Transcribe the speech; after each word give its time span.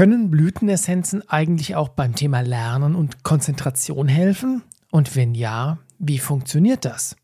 Können 0.00 0.30
Blütenessenzen 0.30 1.28
eigentlich 1.28 1.76
auch 1.76 1.90
beim 1.90 2.14
Thema 2.14 2.40
Lernen 2.40 2.94
und 2.94 3.22
Konzentration 3.22 4.08
helfen? 4.08 4.62
Und 4.90 5.14
wenn 5.14 5.34
ja, 5.34 5.78
wie 5.98 6.18
funktioniert 6.18 6.86
das? 6.86 7.16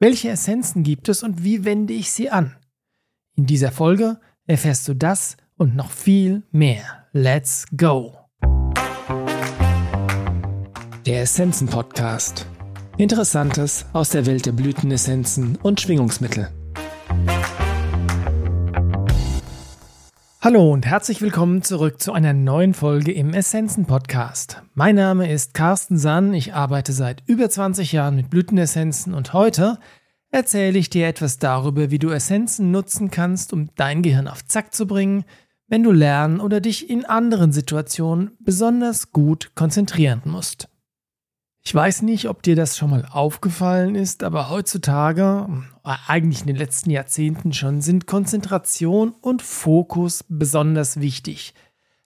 Welche 0.00 0.30
Essenzen 0.30 0.82
gibt 0.82 1.08
es 1.08 1.22
und 1.22 1.44
wie 1.44 1.64
wende 1.64 1.92
ich 1.92 2.10
sie 2.10 2.30
an? 2.30 2.56
In 3.36 3.46
dieser 3.46 3.70
Folge 3.70 4.18
erfährst 4.48 4.88
du 4.88 4.94
das 4.94 5.36
und 5.56 5.76
noch 5.76 5.92
viel 5.92 6.42
mehr. 6.50 7.06
Let's 7.12 7.64
go! 7.76 8.16
Der 11.06 11.22
Essenzen 11.22 11.68
Podcast. 11.68 12.44
Interessantes 12.96 13.86
aus 13.92 14.08
der 14.08 14.26
Welt 14.26 14.46
der 14.46 14.52
Blütenessenzen 14.52 15.54
und 15.62 15.80
Schwingungsmittel. 15.80 16.50
Hallo 20.50 20.72
und 20.72 20.86
herzlich 20.86 21.20
willkommen 21.20 21.60
zurück 21.60 22.00
zu 22.00 22.14
einer 22.14 22.32
neuen 22.32 22.72
Folge 22.72 23.12
im 23.12 23.34
Essenzen 23.34 23.84
Podcast. 23.84 24.62
Mein 24.72 24.94
Name 24.94 25.30
ist 25.30 25.52
Carsten 25.52 25.98
Sann, 25.98 26.32
ich 26.32 26.54
arbeite 26.54 26.94
seit 26.94 27.22
über 27.26 27.50
20 27.50 27.92
Jahren 27.92 28.16
mit 28.16 28.30
Blütenessenzen 28.30 29.12
und 29.12 29.34
heute 29.34 29.78
erzähle 30.30 30.78
ich 30.78 30.88
dir 30.88 31.06
etwas 31.06 31.38
darüber, 31.38 31.90
wie 31.90 31.98
du 31.98 32.08
Essenzen 32.08 32.70
nutzen 32.70 33.10
kannst, 33.10 33.52
um 33.52 33.68
dein 33.76 34.00
Gehirn 34.00 34.26
auf 34.26 34.42
Zack 34.42 34.72
zu 34.72 34.86
bringen, 34.86 35.26
wenn 35.66 35.82
du 35.82 35.92
lernen 35.92 36.40
oder 36.40 36.62
dich 36.62 36.88
in 36.88 37.04
anderen 37.04 37.52
Situationen 37.52 38.30
besonders 38.40 39.12
gut 39.12 39.54
konzentrieren 39.54 40.22
musst. 40.24 40.70
Ich 41.68 41.74
weiß 41.74 42.00
nicht, 42.00 42.30
ob 42.30 42.42
dir 42.42 42.56
das 42.56 42.78
schon 42.78 42.88
mal 42.88 43.04
aufgefallen 43.10 43.94
ist, 43.94 44.24
aber 44.24 44.48
heutzutage, 44.48 45.46
äh, 45.84 45.92
eigentlich 46.06 46.40
in 46.40 46.46
den 46.46 46.56
letzten 46.56 46.88
Jahrzehnten 46.88 47.52
schon, 47.52 47.82
sind 47.82 48.06
Konzentration 48.06 49.10
und 49.20 49.42
Fokus 49.42 50.24
besonders 50.30 50.98
wichtig. 50.98 51.52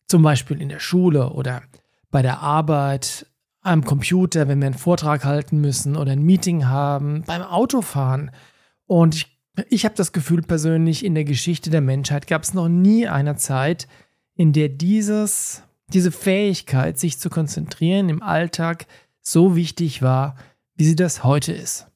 Zum 0.09 0.20
Beispiel 0.20 0.61
in 0.61 0.69
der 0.69 0.80
Schule 0.80 1.30
oder 1.30 1.62
bei 2.11 2.23
der 2.23 2.41
Arbeit, 2.41 3.27
am 3.61 3.84
Computer, 3.84 4.48
wenn 4.48 4.59
wir 4.59 4.67
einen 4.67 4.75
Vortrag 4.75 5.25
halten 5.25 5.61
müssen 5.61 5.97
oder 5.97 6.11
ein 6.11 6.25
Meeting 6.25 6.67
haben, 6.67 7.22
beim 7.25 7.42
Autofahren. 7.42 8.33
Und 8.87 9.15
ich, 9.15 9.39
ich 9.69 9.84
habe 9.84 9.94
das 9.94 10.11
Gefühl 10.11 10.42
persönlich, 10.42 11.05
in 11.05 11.15
der 11.15 11.22
Geschichte 11.22 11.70
der 11.70 11.83
Menschheit 11.83 12.27
gab 12.27 12.42
es 12.42 12.53
noch 12.53 12.69
nie 12.69 13.06
eine 13.06 13.37
Zeit, 13.37 13.87
in 14.34 14.53
der 14.53 14.70
dieses, 14.70 15.62
diese 15.87 16.11
Fähigkeit, 16.11 16.98
sich 16.98 17.20
zu 17.20 17.31
konzentrieren 17.31 18.09
im 18.09 18.25
Alltag 18.25 18.87
so 19.23 19.56
wichtig 19.56 20.03
war, 20.03 20.37
wie 20.75 20.84
sie 20.84 20.97
das 20.97 21.25
heute 21.25 21.53
ist. 21.53 21.87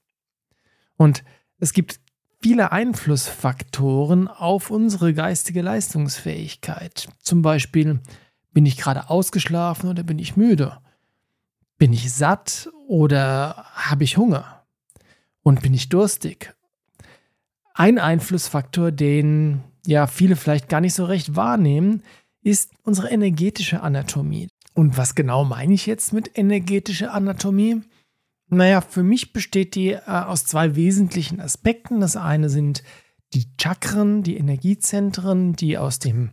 Und 0.97 1.25
es 1.59 1.73
gibt 1.73 2.01
viele 2.41 2.73
Einflussfaktoren 2.73 4.29
auf 4.29 4.71
unsere 4.71 5.13
geistige 5.13 5.63
Leistungsfähigkeit. 5.63 7.09
Zum 7.21 7.43
Beispiel, 7.43 8.01
bin 8.53 8.65
ich 8.65 8.77
gerade 8.79 9.11
ausgeschlafen 9.11 9.91
oder 9.91 10.03
bin 10.03 10.19
ich 10.19 10.37
müde? 10.37 10.79
Bin 11.77 11.93
ich 11.93 12.13
satt 12.13 12.71
oder 12.89 13.67
habe 13.75 14.05
ich 14.05 14.17
Hunger? 14.17 14.65
Und 15.43 15.63
bin 15.63 15.75
ich 15.75 15.89
durstig? 15.89 16.55
Ein 17.75 17.99
Einflussfaktor, 17.99 18.93
den 18.93 19.63
ja 19.87 20.07
viele 20.07 20.37
vielleicht 20.37 20.69
gar 20.69 20.81
nicht 20.81 20.95
so 20.95 21.05
recht 21.05 21.37
wahrnehmen, 21.37 22.03
ist 22.43 22.73
unsere 22.83 23.11
energetische 23.11 23.83
Anatomie. 23.83 24.49
Und 24.77 24.99
was 24.99 25.15
genau 25.15 25.43
meine 25.43 25.73
ich 25.73 25.87
jetzt 25.87 26.13
mit 26.13 26.37
energetischer 26.37 27.15
Anatomie? 27.15 27.81
Naja, 28.49 28.83
für 28.83 29.03
mich 29.03 29.33
besteht 29.33 29.75
die 29.75 29.93
äh, 29.93 30.03
aus 30.05 30.45
zwei 30.45 30.77
wesentlichen 30.77 31.41
Aspekten. 31.41 32.01
Das 32.01 32.15
eine 32.15 32.51
sind 32.51 32.83
die 33.33 33.47
Chakren, 33.59 34.23
die 34.23 34.37
Energiezentren, 34.37 35.55
die 35.55 35.79
aus 35.79 35.99
dem, 35.99 36.33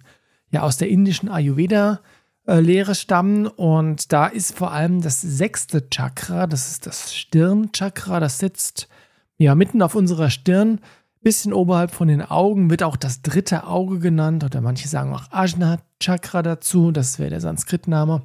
ja, 0.51 0.63
aus 0.63 0.75
der 0.75 0.89
indischen 0.89 1.29
Ayurveda-Lehre 1.29 2.95
stammen. 2.95 3.47
Und 3.47 4.11
da 4.11 4.27
ist 4.27 4.57
vor 4.57 4.73
allem 4.73 5.01
das 5.01 5.21
sechste 5.21 5.89
Chakra, 5.89 6.45
das 6.45 6.69
ist 6.69 6.85
das 6.85 7.15
Stirnchakra, 7.15 8.19
das 8.19 8.39
sitzt 8.39 8.89
ja 9.37 9.55
mitten 9.55 9.81
auf 9.81 9.95
unserer 9.95 10.29
Stirn 10.29 10.81
bisschen 11.23 11.53
oberhalb 11.53 11.91
von 11.91 12.07
den 12.07 12.21
Augen 12.21 12.69
wird 12.69 12.83
auch 12.83 12.95
das 12.95 13.21
dritte 13.21 13.65
Auge 13.65 13.99
genannt 13.99 14.43
oder 14.43 14.61
manche 14.61 14.87
sagen 14.87 15.13
auch 15.13 15.31
Ajna 15.31 15.79
Chakra 15.99 16.43
dazu, 16.43 16.91
das 16.91 17.17
wäre 17.17 17.31
der 17.31 17.41
Sanskritname. 17.41 18.21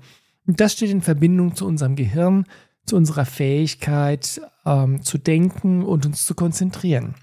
Und 0.46 0.60
das 0.60 0.72
steht 0.72 0.90
in 0.90 1.02
Verbindung 1.02 1.54
zu 1.54 1.66
unserem 1.66 1.96
Gehirn, 1.96 2.44
zu 2.84 2.96
unserer 2.96 3.24
Fähigkeit 3.24 4.40
ähm, 4.66 5.02
zu 5.02 5.18
denken 5.18 5.82
und 5.82 6.06
uns 6.06 6.24
zu 6.24 6.34
konzentrieren. 6.34 7.14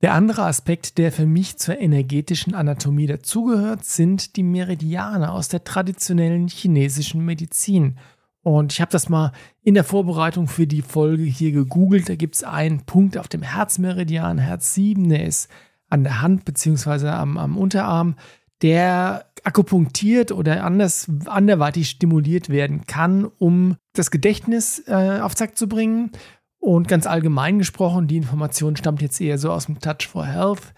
Der 0.00 0.14
andere 0.14 0.44
Aspekt, 0.44 0.98
der 0.98 1.10
für 1.10 1.26
mich 1.26 1.56
zur 1.56 1.78
energetischen 1.78 2.54
Anatomie 2.54 3.06
dazugehört, 3.06 3.84
sind 3.84 4.36
die 4.36 4.44
Meridiane 4.44 5.32
aus 5.32 5.48
der 5.48 5.64
traditionellen 5.64 6.46
chinesischen 6.46 7.24
Medizin 7.24 7.98
und 8.48 8.72
ich 8.72 8.80
habe 8.80 8.90
das 8.90 9.10
mal 9.10 9.32
in 9.62 9.74
der 9.74 9.84
Vorbereitung 9.84 10.48
für 10.48 10.66
die 10.66 10.80
Folge 10.80 11.24
hier 11.24 11.52
gegoogelt. 11.52 12.08
Da 12.08 12.14
gibt 12.14 12.34
es 12.34 12.44
einen 12.44 12.86
Punkt 12.86 13.18
auf 13.18 13.28
dem 13.28 13.42
Herzmeridian, 13.42 14.38
Herz 14.38 14.72
7, 14.72 15.06
der 15.10 15.26
ist 15.26 15.50
an 15.90 16.02
der 16.02 16.22
Hand 16.22 16.46
bzw. 16.46 17.08
Am, 17.08 17.36
am 17.36 17.58
Unterarm, 17.58 18.16
der 18.62 19.26
akupunktiert 19.44 20.32
oder 20.32 20.64
anders 20.64 21.10
anderweitig 21.26 21.90
stimuliert 21.90 22.48
werden 22.48 22.86
kann, 22.86 23.26
um 23.26 23.76
das 23.92 24.10
Gedächtnis 24.10 24.82
äh, 24.86 25.20
auf 25.20 25.36
Zack 25.36 25.58
zu 25.58 25.68
bringen. 25.68 26.12
Und 26.58 26.88
ganz 26.88 27.06
allgemein 27.06 27.58
gesprochen, 27.58 28.08
die 28.08 28.16
Information 28.16 28.76
stammt 28.76 29.02
jetzt 29.02 29.20
eher 29.20 29.36
so 29.36 29.52
aus 29.52 29.66
dem 29.66 29.78
Touch 29.78 30.08
for 30.08 30.24
Health 30.24 30.72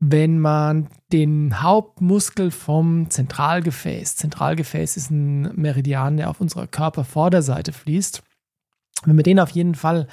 wenn 0.00 0.40
man 0.40 0.88
den 1.12 1.62
Hauptmuskel 1.62 2.50
vom 2.50 3.10
Zentralgefäß, 3.10 4.16
Zentralgefäß 4.16 4.96
ist 4.96 5.10
ein 5.10 5.54
Meridian, 5.54 6.16
der 6.16 6.30
auf 6.30 6.40
unserer 6.40 6.66
Körpervorderseite 6.66 7.72
fließt, 7.72 8.22
wenn 9.04 9.16
man 9.16 9.24
den 9.24 9.38
auf 9.38 9.50
jeden 9.50 9.74
Fall 9.74 10.08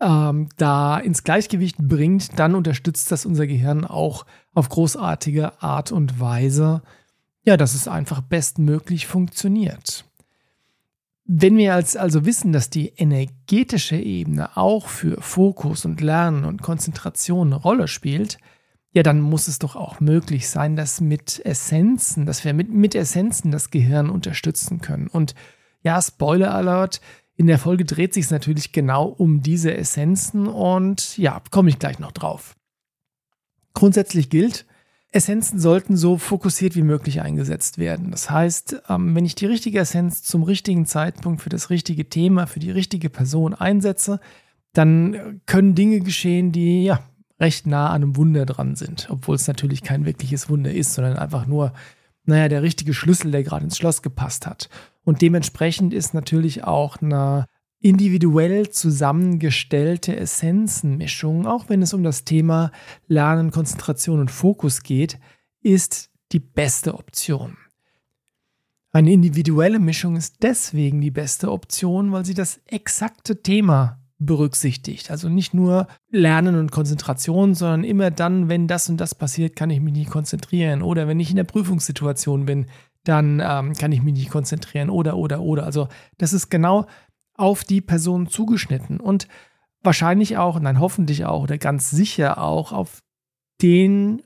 ähm, 0.00 0.48
da 0.56 0.98
ins 0.98 1.24
Gleichgewicht 1.24 1.78
bringt, 1.78 2.38
dann 2.38 2.54
unterstützt 2.54 3.10
das 3.10 3.26
unser 3.26 3.48
Gehirn 3.48 3.84
auch 3.84 4.24
auf 4.54 4.68
großartige 4.68 5.60
Art 5.62 5.90
und 5.90 6.20
Weise, 6.20 6.82
ja, 7.44 7.56
dass 7.56 7.74
es 7.74 7.88
einfach 7.88 8.20
bestmöglich 8.20 9.08
funktioniert. 9.08 10.04
Wenn 11.26 11.56
wir 11.56 11.74
als 11.74 11.96
also 11.96 12.24
wissen, 12.24 12.52
dass 12.52 12.70
die 12.70 12.88
energetische 12.88 13.96
Ebene 13.96 14.56
auch 14.56 14.88
für 14.88 15.20
Fokus 15.20 15.84
und 15.84 16.00
Lernen 16.00 16.44
und 16.44 16.62
Konzentration 16.62 17.48
eine 17.48 17.56
Rolle 17.56 17.88
spielt, 17.88 18.38
ja, 18.94 19.02
dann 19.02 19.20
muss 19.20 19.48
es 19.48 19.58
doch 19.58 19.74
auch 19.74 19.98
möglich 19.98 20.48
sein, 20.48 20.76
dass 20.76 21.00
mit 21.00 21.44
Essenzen, 21.44 22.26
dass 22.26 22.44
wir 22.44 22.54
mit, 22.54 22.70
mit 22.70 22.94
Essenzen 22.94 23.50
das 23.50 23.70
Gehirn 23.70 24.08
unterstützen 24.08 24.80
können. 24.80 25.08
Und 25.08 25.34
ja, 25.82 26.00
Spoiler 26.00 26.54
Alert, 26.54 27.00
in 27.34 27.48
der 27.48 27.58
Folge 27.58 27.84
dreht 27.84 28.14
sich 28.14 28.26
es 28.26 28.30
natürlich 28.30 28.70
genau 28.70 29.06
um 29.06 29.42
diese 29.42 29.76
Essenzen 29.76 30.46
und 30.46 31.18
ja, 31.18 31.42
komme 31.50 31.70
ich 31.70 31.80
gleich 31.80 31.98
noch 31.98 32.12
drauf. 32.12 32.54
Grundsätzlich 33.74 34.30
gilt, 34.30 34.64
Essenzen 35.10 35.58
sollten 35.58 35.96
so 35.96 36.16
fokussiert 36.16 36.76
wie 36.76 36.82
möglich 36.82 37.20
eingesetzt 37.20 37.78
werden. 37.78 38.12
Das 38.12 38.30
heißt, 38.30 38.82
ähm, 38.88 39.16
wenn 39.16 39.24
ich 39.24 39.34
die 39.34 39.46
richtige 39.46 39.80
Essenz 39.80 40.22
zum 40.22 40.44
richtigen 40.44 40.86
Zeitpunkt 40.86 41.42
für 41.42 41.50
das 41.50 41.68
richtige 41.68 42.08
Thema, 42.08 42.46
für 42.46 42.60
die 42.60 42.70
richtige 42.70 43.10
Person 43.10 43.54
einsetze, 43.54 44.20
dann 44.72 45.40
können 45.46 45.74
Dinge 45.74 45.98
geschehen, 45.98 46.52
die 46.52 46.84
ja 46.84 47.00
recht 47.40 47.66
nah 47.66 47.88
an 47.88 48.02
einem 48.02 48.16
Wunder 48.16 48.46
dran 48.46 48.76
sind, 48.76 49.08
obwohl 49.10 49.36
es 49.36 49.48
natürlich 49.48 49.82
kein 49.82 50.04
wirkliches 50.04 50.48
Wunder 50.48 50.72
ist, 50.72 50.94
sondern 50.94 51.16
einfach 51.16 51.46
nur, 51.46 51.72
naja, 52.24 52.48
der 52.48 52.62
richtige 52.62 52.94
Schlüssel, 52.94 53.30
der 53.30 53.42
gerade 53.42 53.64
ins 53.64 53.76
Schloss 53.76 54.02
gepasst 54.02 54.46
hat. 54.46 54.68
Und 55.04 55.20
dementsprechend 55.20 55.92
ist 55.92 56.14
natürlich 56.14 56.64
auch 56.64 56.96
eine 57.02 57.46
individuell 57.80 58.70
zusammengestellte 58.70 60.16
Essenzenmischung, 60.16 61.46
auch 61.46 61.68
wenn 61.68 61.82
es 61.82 61.92
um 61.92 62.02
das 62.02 62.24
Thema 62.24 62.70
Lernen, 63.08 63.50
Konzentration 63.50 64.20
und 64.20 64.30
Fokus 64.30 64.82
geht, 64.82 65.18
ist 65.60 66.10
die 66.32 66.40
beste 66.40 66.94
Option. 66.94 67.58
Eine 68.90 69.12
individuelle 69.12 69.80
Mischung 69.80 70.16
ist 70.16 70.36
deswegen 70.42 71.00
die 71.00 71.10
beste 71.10 71.50
Option, 71.50 72.12
weil 72.12 72.24
sie 72.24 72.32
das 72.32 72.60
exakte 72.66 73.42
Thema 73.42 73.98
berücksichtigt. 74.26 75.10
Also 75.10 75.28
nicht 75.28 75.54
nur 75.54 75.86
Lernen 76.10 76.56
und 76.56 76.72
Konzentration, 76.72 77.54
sondern 77.54 77.84
immer 77.84 78.10
dann, 78.10 78.48
wenn 78.48 78.66
das 78.66 78.88
und 78.88 78.98
das 78.98 79.14
passiert, 79.14 79.56
kann 79.56 79.70
ich 79.70 79.80
mich 79.80 79.92
nicht 79.92 80.10
konzentrieren. 80.10 80.82
Oder 80.82 81.08
wenn 81.08 81.20
ich 81.20 81.30
in 81.30 81.36
der 81.36 81.44
Prüfungssituation 81.44 82.46
bin, 82.46 82.66
dann 83.04 83.40
ähm, 83.44 83.74
kann 83.74 83.92
ich 83.92 84.02
mich 84.02 84.14
nicht 84.14 84.30
konzentrieren. 84.30 84.90
Oder, 84.90 85.16
oder, 85.16 85.40
oder. 85.40 85.64
Also 85.64 85.88
das 86.18 86.32
ist 86.32 86.50
genau 86.50 86.86
auf 87.34 87.64
die 87.64 87.80
Person 87.80 88.28
zugeschnitten 88.28 89.00
und 89.00 89.28
wahrscheinlich 89.82 90.38
auch, 90.38 90.58
nein, 90.60 90.80
hoffentlich 90.80 91.24
auch 91.26 91.42
oder 91.42 91.58
ganz 91.58 91.90
sicher 91.90 92.38
auch 92.38 92.72
auf 92.72 93.02
den 93.60 94.22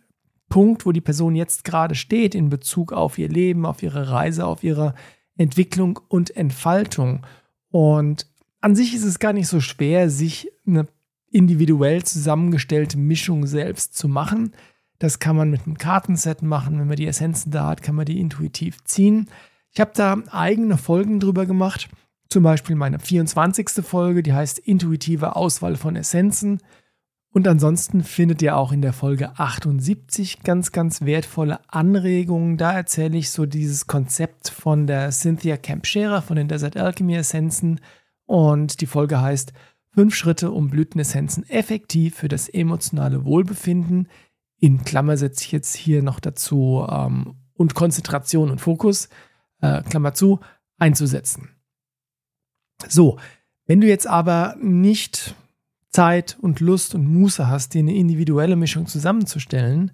Punkt, 0.48 0.86
wo 0.86 0.92
die 0.92 1.00
Person 1.00 1.34
jetzt 1.34 1.64
gerade 1.64 1.94
steht 1.94 2.34
in 2.34 2.48
Bezug 2.48 2.92
auf 2.92 3.18
ihr 3.18 3.28
Leben, 3.28 3.66
auf 3.66 3.82
ihre 3.82 4.10
Reise, 4.10 4.46
auf 4.46 4.62
ihre 4.62 4.94
Entwicklung 5.36 6.00
und 6.08 6.36
Entfaltung. 6.36 7.26
Und 7.70 8.26
an 8.60 8.74
sich 8.74 8.94
ist 8.94 9.04
es 9.04 9.18
gar 9.18 9.32
nicht 9.32 9.48
so 9.48 9.60
schwer, 9.60 10.10
sich 10.10 10.50
eine 10.66 10.86
individuell 11.30 12.02
zusammengestellte 12.04 12.98
Mischung 12.98 13.46
selbst 13.46 13.96
zu 13.96 14.08
machen. 14.08 14.52
Das 14.98 15.18
kann 15.18 15.36
man 15.36 15.50
mit 15.50 15.66
einem 15.66 15.78
Kartenset 15.78 16.42
machen. 16.42 16.78
Wenn 16.78 16.88
man 16.88 16.96
die 16.96 17.06
Essenzen 17.06 17.52
da 17.52 17.66
hat, 17.68 17.82
kann 17.82 17.94
man 17.94 18.06
die 18.06 18.20
intuitiv 18.20 18.82
ziehen. 18.84 19.28
Ich 19.70 19.80
habe 19.80 19.92
da 19.94 20.16
eigene 20.30 20.76
Folgen 20.76 21.20
drüber 21.20 21.46
gemacht. 21.46 21.88
Zum 22.28 22.42
Beispiel 22.42 22.76
meine 22.76 22.98
24. 22.98 23.84
Folge, 23.84 24.22
die 24.22 24.32
heißt 24.32 24.58
Intuitive 24.58 25.36
Auswahl 25.36 25.76
von 25.76 25.96
Essenzen. 25.96 26.60
Und 27.30 27.46
ansonsten 27.46 28.02
findet 28.02 28.42
ihr 28.42 28.56
auch 28.56 28.72
in 28.72 28.82
der 28.82 28.92
Folge 28.92 29.38
78 29.38 30.42
ganz, 30.42 30.72
ganz 30.72 31.02
wertvolle 31.02 31.60
Anregungen. 31.68 32.56
Da 32.56 32.72
erzähle 32.72 33.18
ich 33.18 33.30
so 33.30 33.46
dieses 33.46 33.86
Konzept 33.86 34.48
von 34.48 34.86
der 34.86 35.10
Cynthia 35.10 35.56
Camp 35.56 35.86
Scherer 35.86 36.22
von 36.22 36.36
den 36.36 36.48
Desert 36.48 36.76
Alchemy 36.76 37.16
Essenzen. 37.16 37.80
Und 38.28 38.82
die 38.82 38.86
Folge 38.86 39.20
heißt 39.20 39.54
Fünf 39.90 40.14
Schritte, 40.14 40.52
um 40.52 40.68
Blütenessenzen 40.68 41.48
effektiv 41.48 42.16
für 42.16 42.28
das 42.28 42.48
emotionale 42.48 43.24
Wohlbefinden. 43.24 44.06
In 44.60 44.84
Klammer 44.84 45.16
setze 45.16 45.44
ich 45.44 45.50
jetzt 45.50 45.74
hier 45.74 46.02
noch 46.02 46.20
dazu 46.20 46.86
ähm, 46.88 47.36
und 47.54 47.74
Konzentration 47.74 48.50
und 48.50 48.60
Fokus, 48.60 49.08
äh, 49.60 49.82
Klammer 49.82 50.14
zu, 50.14 50.40
einzusetzen. 50.78 51.48
So, 52.86 53.18
wenn 53.66 53.80
du 53.80 53.88
jetzt 53.88 54.06
aber 54.06 54.56
nicht 54.60 55.34
Zeit 55.88 56.36
und 56.40 56.60
Lust 56.60 56.94
und 56.94 57.06
Muße 57.06 57.48
hast, 57.48 57.74
dir 57.74 57.80
eine 57.80 57.96
individuelle 57.96 58.56
Mischung 58.56 58.86
zusammenzustellen, 58.86 59.90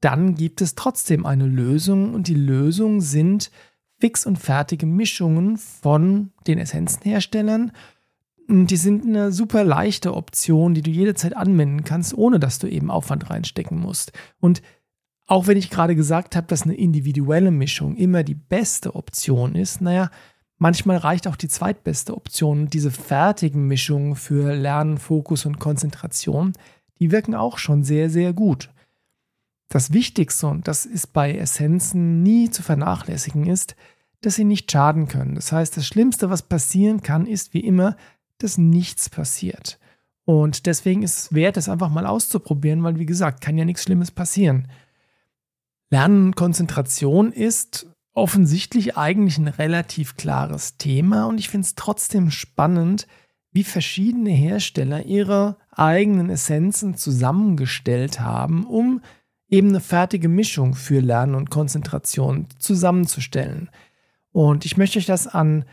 dann 0.00 0.34
gibt 0.34 0.60
es 0.60 0.74
trotzdem 0.76 1.26
eine 1.26 1.46
Lösung 1.46 2.14
und 2.14 2.28
die 2.28 2.34
Lösung 2.34 3.00
sind 3.00 3.50
fix 4.00 4.26
und 4.26 4.38
fertige 4.38 4.86
Mischungen 4.86 5.56
von 5.56 6.30
den 6.46 6.58
Essenzenherstellern. 6.58 7.72
Die 8.48 8.76
sind 8.76 9.04
eine 9.04 9.30
super 9.32 9.64
leichte 9.64 10.14
Option, 10.14 10.74
die 10.74 10.82
du 10.82 10.90
jederzeit 10.90 11.36
anwenden 11.36 11.84
kannst, 11.84 12.16
ohne 12.16 12.38
dass 12.40 12.58
du 12.58 12.66
eben 12.66 12.90
Aufwand 12.90 13.28
reinstecken 13.28 13.78
musst. 13.78 14.12
Und 14.40 14.62
auch 15.26 15.46
wenn 15.46 15.58
ich 15.58 15.68
gerade 15.68 15.94
gesagt 15.94 16.36
habe, 16.36 16.46
dass 16.46 16.62
eine 16.62 16.74
individuelle 16.74 17.50
Mischung 17.50 17.96
immer 17.96 18.22
die 18.22 18.34
beste 18.34 18.94
Option 18.94 19.54
ist, 19.54 19.82
naja, 19.82 20.10
Manchmal 20.58 20.96
reicht 20.96 21.28
auch 21.28 21.36
die 21.36 21.48
zweitbeste 21.48 22.16
Option. 22.16 22.68
Diese 22.68 22.90
fertigen 22.90 23.68
Mischungen 23.68 24.16
für 24.16 24.54
Lernen, 24.56 24.98
Fokus 24.98 25.46
und 25.46 25.60
Konzentration, 25.60 26.52
die 26.98 27.12
wirken 27.12 27.36
auch 27.36 27.58
schon 27.58 27.84
sehr, 27.84 28.10
sehr 28.10 28.32
gut. 28.32 28.70
Das 29.68 29.92
Wichtigste, 29.92 30.46
und 30.46 30.66
das 30.66 30.86
ist 30.86 31.12
bei 31.12 31.34
Essenzen 31.34 32.22
nie 32.22 32.50
zu 32.50 32.62
vernachlässigen, 32.62 33.46
ist, 33.46 33.76
dass 34.22 34.34
sie 34.34 34.44
nicht 34.44 34.70
schaden 34.70 35.08
können. 35.08 35.34
Das 35.34 35.52
heißt, 35.52 35.76
das 35.76 35.86
Schlimmste, 35.86 36.30
was 36.30 36.42
passieren 36.42 37.02
kann, 37.02 37.26
ist 37.26 37.54
wie 37.54 37.60
immer, 37.60 37.96
dass 38.38 38.58
nichts 38.58 39.10
passiert. 39.10 39.78
Und 40.24 40.66
deswegen 40.66 41.02
ist 41.02 41.18
es 41.18 41.32
wert, 41.32 41.56
es 41.56 41.68
einfach 41.68 41.90
mal 41.90 42.06
auszuprobieren, 42.06 42.82
weil 42.82 42.98
wie 42.98 43.06
gesagt, 43.06 43.40
kann 43.40 43.58
ja 43.58 43.64
nichts 43.64 43.84
Schlimmes 43.84 44.10
passieren. 44.10 44.68
Lernen 45.90 46.26
und 46.26 46.36
Konzentration 46.36 47.32
ist 47.32 47.86
offensichtlich 48.12 48.96
eigentlich 48.96 49.38
ein 49.38 49.48
relativ 49.48 50.16
klares 50.16 50.76
Thema 50.76 51.26
und 51.26 51.38
ich 51.38 51.48
finde 51.48 51.66
es 51.66 51.76
trotzdem 51.76 52.30
spannend, 52.30 53.06
wie 53.52 53.64
verschiedene 53.64 54.30
Hersteller 54.30 55.06
ihre 55.06 55.56
eigenen 55.70 56.28
Essenzen 56.28 56.96
zusammengestellt 56.96 58.20
haben, 58.20 58.66
um 58.66 59.00
eben 59.48 59.68
eine 59.68 59.80
fertige 59.80 60.28
Mischung 60.28 60.74
für 60.74 61.00
Lernen 61.00 61.34
und 61.34 61.50
Konzentration 61.50 62.46
zusammenzustellen. 62.58 63.70
Und 64.32 64.64
ich 64.64 64.76
möchte 64.76 64.98
euch 64.98 65.06
das 65.06 65.26
an 65.26 65.64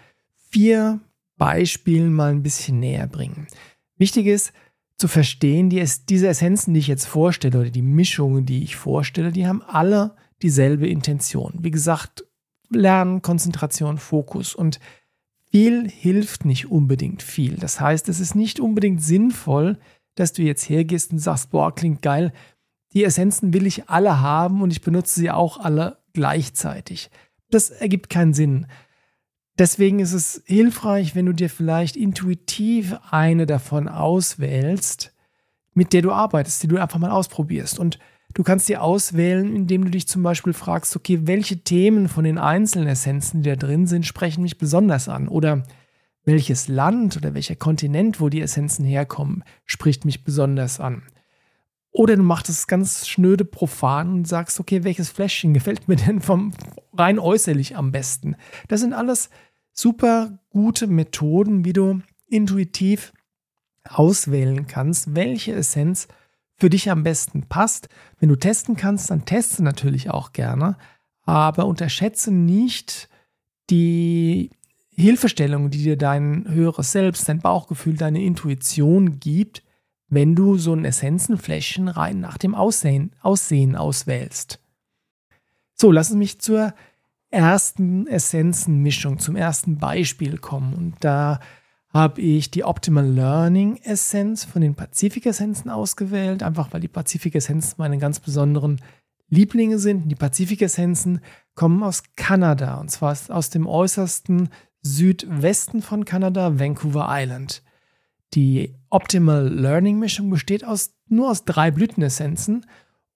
vier 0.49 0.99
Beispielen 1.37 2.13
mal 2.13 2.31
ein 2.31 2.43
bisschen 2.43 2.79
näher 2.79 3.07
bringen. 3.07 3.47
Wichtig 3.97 4.27
ist 4.27 4.53
zu 4.97 5.07
verstehen, 5.07 5.69
die, 5.69 5.83
diese 6.07 6.29
Essenzen, 6.29 6.73
die 6.73 6.79
ich 6.79 6.87
jetzt 6.87 7.05
vorstelle 7.05 7.59
oder 7.59 7.69
die 7.69 7.81
Mischungen, 7.81 8.45
die 8.45 8.63
ich 8.63 8.77
vorstelle, 8.77 9.31
die 9.31 9.45
haben 9.45 9.61
alle 9.61 10.15
dieselbe 10.41 10.87
Intention. 10.87 11.53
Wie 11.59 11.71
gesagt, 11.71 12.25
Lernen, 12.69 13.21
Konzentration, 13.21 13.97
Fokus. 13.97 14.55
Und 14.55 14.79
viel 15.51 15.89
hilft 15.89 16.45
nicht 16.45 16.71
unbedingt 16.71 17.21
viel. 17.21 17.55
Das 17.55 17.79
heißt, 17.79 18.09
es 18.09 18.19
ist 18.19 18.35
nicht 18.35 18.59
unbedingt 18.59 19.03
sinnvoll, 19.03 19.77
dass 20.15 20.33
du 20.33 20.41
jetzt 20.41 20.69
hergehst 20.69 21.11
und 21.11 21.19
sagst, 21.19 21.51
boah, 21.51 21.75
klingt 21.75 22.01
geil, 22.01 22.31
die 22.95 23.03
Essenzen 23.03 23.53
will 23.53 23.67
ich 23.67 23.89
alle 23.89 24.21
haben 24.21 24.61
und 24.61 24.71
ich 24.71 24.81
benutze 24.81 25.19
sie 25.19 25.29
auch 25.29 25.59
alle 25.59 25.97
gleichzeitig. 26.13 27.11
Das 27.51 27.69
ergibt 27.69 28.09
keinen 28.09 28.33
Sinn. 28.33 28.67
Deswegen 29.57 29.99
ist 29.99 30.13
es 30.13 30.41
hilfreich, 30.45 31.15
wenn 31.15 31.25
du 31.25 31.33
dir 31.33 31.49
vielleicht 31.49 31.95
intuitiv 31.95 32.95
eine 33.09 33.45
davon 33.45 33.87
auswählst, 33.87 35.13
mit 35.73 35.93
der 35.93 36.01
du 36.01 36.11
arbeitest, 36.11 36.63
die 36.63 36.67
du 36.67 36.77
einfach 36.77 36.99
mal 36.99 37.11
ausprobierst. 37.11 37.79
Und 37.79 37.99
Du 38.35 38.43
kannst 38.43 38.67
dir 38.67 38.83
auswählen, 38.83 39.55
indem 39.55 39.85
du 39.85 39.91
dich 39.91 40.09
zum 40.09 40.21
Beispiel 40.21 40.51
fragst, 40.51 40.93
okay, 40.97 41.21
welche 41.23 41.63
Themen 41.63 42.09
von 42.09 42.25
den 42.25 42.37
einzelnen 42.37 42.89
Essenzen, 42.89 43.43
die 43.43 43.49
da 43.49 43.55
drin 43.55 43.87
sind, 43.87 44.05
sprechen 44.05 44.41
mich 44.41 44.57
besonders 44.57 45.07
an? 45.07 45.29
Oder 45.29 45.63
welches 46.25 46.67
Land 46.67 47.15
oder 47.15 47.33
welcher 47.33 47.55
Kontinent, 47.55 48.19
wo 48.19 48.27
die 48.27 48.41
Essenzen 48.41 48.83
herkommen, 48.83 49.45
spricht 49.65 50.03
mich 50.03 50.25
besonders 50.25 50.81
an? 50.81 51.03
Oder 51.95 52.17
du 52.17 52.23
machst 52.23 52.49
es 52.49 52.67
ganz 52.67 53.07
schnöde 53.07 53.45
profan 53.45 54.11
und 54.11 54.27
sagst, 54.27 54.59
okay, 54.59 54.83
welches 54.83 55.09
Fläschchen 55.09 55.53
gefällt 55.53 55.87
mir 55.87 55.95
denn 55.95 56.19
vom 56.19 56.51
rein 56.91 57.19
äußerlich 57.19 57.77
am 57.77 57.93
besten? 57.93 58.35
Das 58.67 58.81
sind 58.81 58.91
alles 58.91 59.29
super 59.71 60.39
gute 60.49 60.87
Methoden, 60.87 61.63
wie 61.63 61.71
du 61.71 62.01
intuitiv 62.27 63.13
auswählen 63.85 64.67
kannst, 64.67 65.15
welche 65.15 65.53
Essenz 65.53 66.09
für 66.57 66.69
dich 66.69 66.91
am 66.91 67.03
besten 67.03 67.43
passt. 67.43 67.87
Wenn 68.19 68.27
du 68.27 68.35
testen 68.35 68.75
kannst, 68.75 69.09
dann 69.09 69.23
teste 69.23 69.63
natürlich 69.63 70.09
auch 70.09 70.33
gerne, 70.33 70.77
aber 71.21 71.65
unterschätze 71.65 72.29
nicht 72.29 73.07
die 73.69 74.49
Hilfestellung, 74.89 75.69
die 75.69 75.83
dir 75.83 75.97
dein 75.97 76.45
höheres 76.49 76.91
Selbst, 76.91 77.29
dein 77.29 77.39
Bauchgefühl, 77.39 77.95
deine 77.95 78.21
Intuition 78.21 79.21
gibt, 79.21 79.63
wenn 80.07 80.35
du 80.35 80.57
so 80.57 80.73
ein 80.73 80.85
Essenzenfläschchen 80.85 81.87
rein 81.87 82.19
nach 82.19 82.37
dem 82.37 82.55
Aussehen, 82.55 83.11
Aussehen 83.21 83.75
auswählst. 83.75 84.59
So, 85.73 85.91
lass 85.91 86.09
uns 86.09 86.17
mich 86.17 86.39
zur 86.39 86.73
ersten 87.31 88.07
Essenzenmischung, 88.07 89.19
zum 89.19 89.35
ersten 89.35 89.77
Beispiel 89.77 90.37
kommen. 90.37 90.73
Und 90.73 90.95
da 91.01 91.39
habe 91.89 92.21
ich 92.21 92.51
die 92.51 92.63
Optimal 92.63 93.05
Learning 93.05 93.77
Essenz 93.77 94.45
von 94.45 94.61
den 94.61 94.75
Pazifik-Essenzen 94.75 95.69
ausgewählt, 95.69 96.43
einfach 96.43 96.71
weil 96.71 96.81
die 96.81 96.87
Pazifik-Essenzen 96.87 97.75
meine 97.77 97.97
ganz 97.97 98.19
besonderen 98.19 98.81
Lieblinge 99.29 99.79
sind. 99.79 100.09
Die 100.09 100.15
Pazifik-Essenzen 100.15 101.21
kommen 101.55 101.83
aus 101.83 102.03
Kanada 102.15 102.75
und 102.75 102.91
zwar 102.91 103.17
aus 103.29 103.49
dem 103.49 103.65
äußersten 103.65 104.49
Südwesten 104.81 105.81
von 105.81 106.05
Kanada, 106.05 106.59
Vancouver 106.59 107.07
Island. 107.09 107.63
Die 108.33 108.75
Optimal 108.95 109.49
Learning 109.49 109.99
Mischung 109.99 110.29
besteht 110.29 110.63
aus, 110.63 110.95
nur 111.09 111.29
aus 111.29 111.43
drei 111.43 111.69
Blütenessenzen 111.69 112.65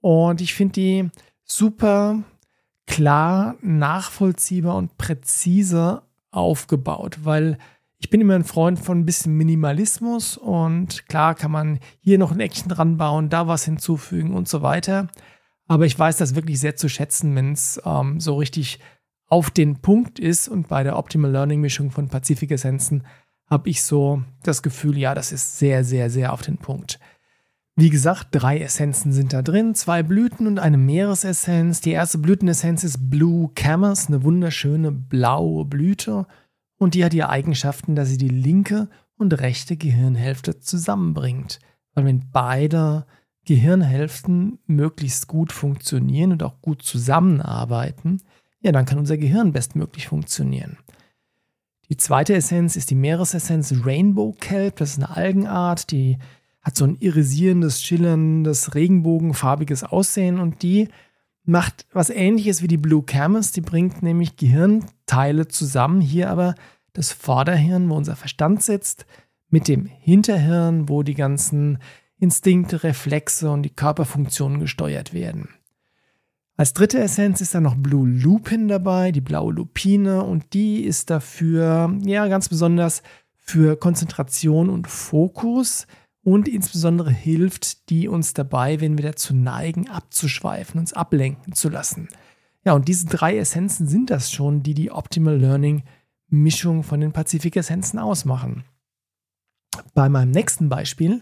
und 0.02 0.42
ich 0.42 0.54
finde 0.54 0.74
die 0.74 1.10
super 1.46 2.22
klar, 2.86 3.56
nachvollziehbar 3.62 4.76
und 4.76 4.98
präzise 4.98 6.02
aufgebaut, 6.32 7.20
weil 7.24 7.58
ich 7.98 8.10
bin 8.10 8.20
immer 8.20 8.36
ein 8.36 8.44
Freund 8.44 8.78
von 8.78 9.00
ein 9.00 9.06
bisschen 9.06 9.38
Minimalismus 9.38 10.36
und 10.36 11.08
klar 11.08 11.34
kann 11.34 11.52
man 11.52 11.80
hier 12.02 12.18
noch 12.18 12.34
ein 12.34 12.42
Eckchen 12.42 12.68
dran 12.68 12.98
bauen, 12.98 13.30
da 13.30 13.48
was 13.48 13.64
hinzufügen 13.64 14.34
und 14.34 14.50
so 14.50 14.62
weiter. 14.62 15.08
Aber 15.66 15.86
ich 15.86 15.98
weiß 15.98 16.18
das 16.18 16.36
wirklich 16.36 16.60
sehr 16.60 16.76
zu 16.76 16.90
schätzen, 16.90 17.34
wenn 17.36 17.54
es 17.54 17.80
ähm, 17.86 18.20
so 18.20 18.36
richtig 18.36 18.80
auf 19.28 19.50
den 19.50 19.78
Punkt 19.78 20.20
ist. 20.20 20.50
Und 20.50 20.68
bei 20.68 20.84
der 20.84 20.98
Optimal 20.98 21.32
Learning 21.32 21.62
Mischung 21.62 21.90
von 21.90 22.10
Pazifik 22.10 22.52
Essenzen 22.52 23.06
habe 23.50 23.70
ich 23.70 23.84
so 23.84 24.24
das 24.44 24.62
Gefühl, 24.62 24.98
ja, 24.98 25.16
das 25.16 25.32
ist 25.32 25.58
sehr, 25.58 25.84
sehr, 25.84 26.10
sehr 26.10 26.34
auf 26.34 26.42
den 26.42 26.58
Punkt. 26.58 27.00
Wie 27.76 27.90
gesagt, 27.90 28.28
drei 28.32 28.60
Essenzen 28.60 29.14
sind 29.14 29.32
da 29.32 29.42
drin, 29.42 29.74
zwei 29.74 30.04
Blüten 30.04 30.48
und 30.48 30.60
eine 30.60 30.78
Meeresessenz. 30.78 31.80
Die 31.80 31.92
erste 31.92 32.18
Blütenessenz 32.18 32.84
ist 32.84 33.10
Blue 33.10 33.50
Camas, 33.56 34.08
eine 34.08 34.24
wunderschöne 34.24 34.92
blaue 34.92 35.66
Blüte 35.66 36.28
und 36.78 36.94
die 36.94 37.06
hat 37.06 37.14
die 37.14 37.24
Eigenschaften, 37.24 37.96
dass 37.96 38.10
sie 38.10 38.18
die 38.18 38.28
linke 38.28 38.90
und 39.18 39.40
rechte 39.40 39.78
Gehirnhälfte 39.78 40.60
zusammenbringt. 40.60 41.60
Weil 41.94 42.06
wenn 42.06 42.32
beide 42.32 43.06
Gehirnhälften 43.46 44.60
möglichst 44.66 45.28
gut 45.28 45.52
funktionieren 45.52 46.34
und 46.34 46.44
auch 46.44 46.62
gut 46.62 46.82
zusammenarbeiten, 46.82 48.22
ja, 48.62 48.72
dann 48.72 48.86
kann 48.86 49.00
unser 49.00 49.18
Gehirn 49.18 49.54
bestmöglich 49.54 50.08
funktionieren. 50.08 50.78
Die 51.90 51.98
zweite 51.98 52.36
Essenz 52.36 52.76
ist 52.76 52.92
die 52.92 52.96
Meeresessenz 52.96 53.74
Rainbow 53.84 54.36
Kelp. 54.40 54.76
Das 54.76 54.92
ist 54.92 54.98
eine 54.98 55.16
Algenart, 55.16 55.90
die 55.90 56.20
hat 56.62 56.76
so 56.76 56.86
ein 56.86 56.98
irisierendes, 57.00 57.82
schillerndes, 57.82 58.76
regenbogenfarbiges 58.76 59.84
Aussehen 59.84 60.40
und 60.40 60.62
die 60.62 60.90
macht 61.44 61.88
was 61.92 62.12
ähnliches 62.12 62.62
wie 62.62 62.68
die 62.68 62.78
Blue 62.78 63.04
Camus. 63.04 63.52
Die 63.52 63.62
bringt 63.62 64.04
nämlich 64.04 64.36
Gehirnteile 64.36 65.48
zusammen. 65.48 66.00
Hier 66.00 66.30
aber 66.30 66.54
das 66.94 67.12
Vorderhirn, 67.12 67.90
wo 67.90 67.96
unser 67.96 68.16
Verstand 68.16 68.62
sitzt, 68.62 69.08
mit 69.50 69.68
dem 69.68 69.86
Hinterhirn, 69.86 70.90
wo 70.90 71.02
die 71.02 71.16
ganzen 71.16 71.80
Instinkte, 72.20 72.84
Reflexe 72.84 73.50
und 73.50 73.64
die 73.64 73.72
Körperfunktionen 73.72 74.60
gesteuert 74.60 75.14
werden. 75.14 75.50
Als 76.60 76.74
dritte 76.74 77.00
Essenz 77.00 77.40
ist 77.40 77.56
da 77.56 77.62
noch 77.62 77.76
Blue 77.76 78.06
Lupin 78.06 78.68
dabei, 78.68 79.14
die 79.14 79.22
blaue 79.22 79.54
Lupine, 79.54 80.26
und 80.26 80.54
die 80.54 80.84
ist 80.84 81.10
dafür, 81.10 81.98
ja, 82.04 82.28
ganz 82.28 82.50
besonders 82.50 83.02
für 83.38 83.78
Konzentration 83.78 84.70
und 84.70 84.86
Fokus 84.86 85.88
und 86.22 86.50
insbesondere 86.50 87.12
hilft 87.12 87.90
die 87.90 88.10
uns 88.10 88.34
dabei, 88.34 88.82
wenn 88.82 88.98
wir 88.98 89.06
dazu 89.06 89.34
neigen, 89.34 89.88
abzuschweifen, 89.88 90.82
uns 90.82 90.92
ablenken 90.92 91.54
zu 91.54 91.70
lassen. 91.70 92.10
Ja, 92.66 92.74
und 92.74 92.90
diese 92.90 93.06
drei 93.06 93.38
Essenzen 93.38 93.88
sind 93.88 94.10
das 94.10 94.30
schon, 94.30 94.62
die 94.62 94.74
die 94.74 94.92
Optimal 94.92 95.38
Learning 95.38 95.84
Mischung 96.28 96.84
von 96.84 97.00
den 97.00 97.14
Pazifik-Essenzen 97.14 98.00
ausmachen. 98.00 98.66
Bei 99.94 100.10
meinem 100.10 100.32
nächsten 100.32 100.68
Beispiel 100.68 101.22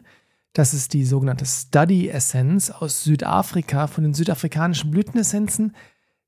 das 0.57 0.73
ist 0.73 0.93
die 0.93 1.05
sogenannte 1.05 1.45
Study 1.45 2.09
Essence 2.09 2.71
aus 2.71 3.03
Südafrika. 3.03 3.85
Von 3.85 4.03
den 4.03 4.15
südafrikanischen 4.15 4.89
Blütenessenzen 4.89 5.75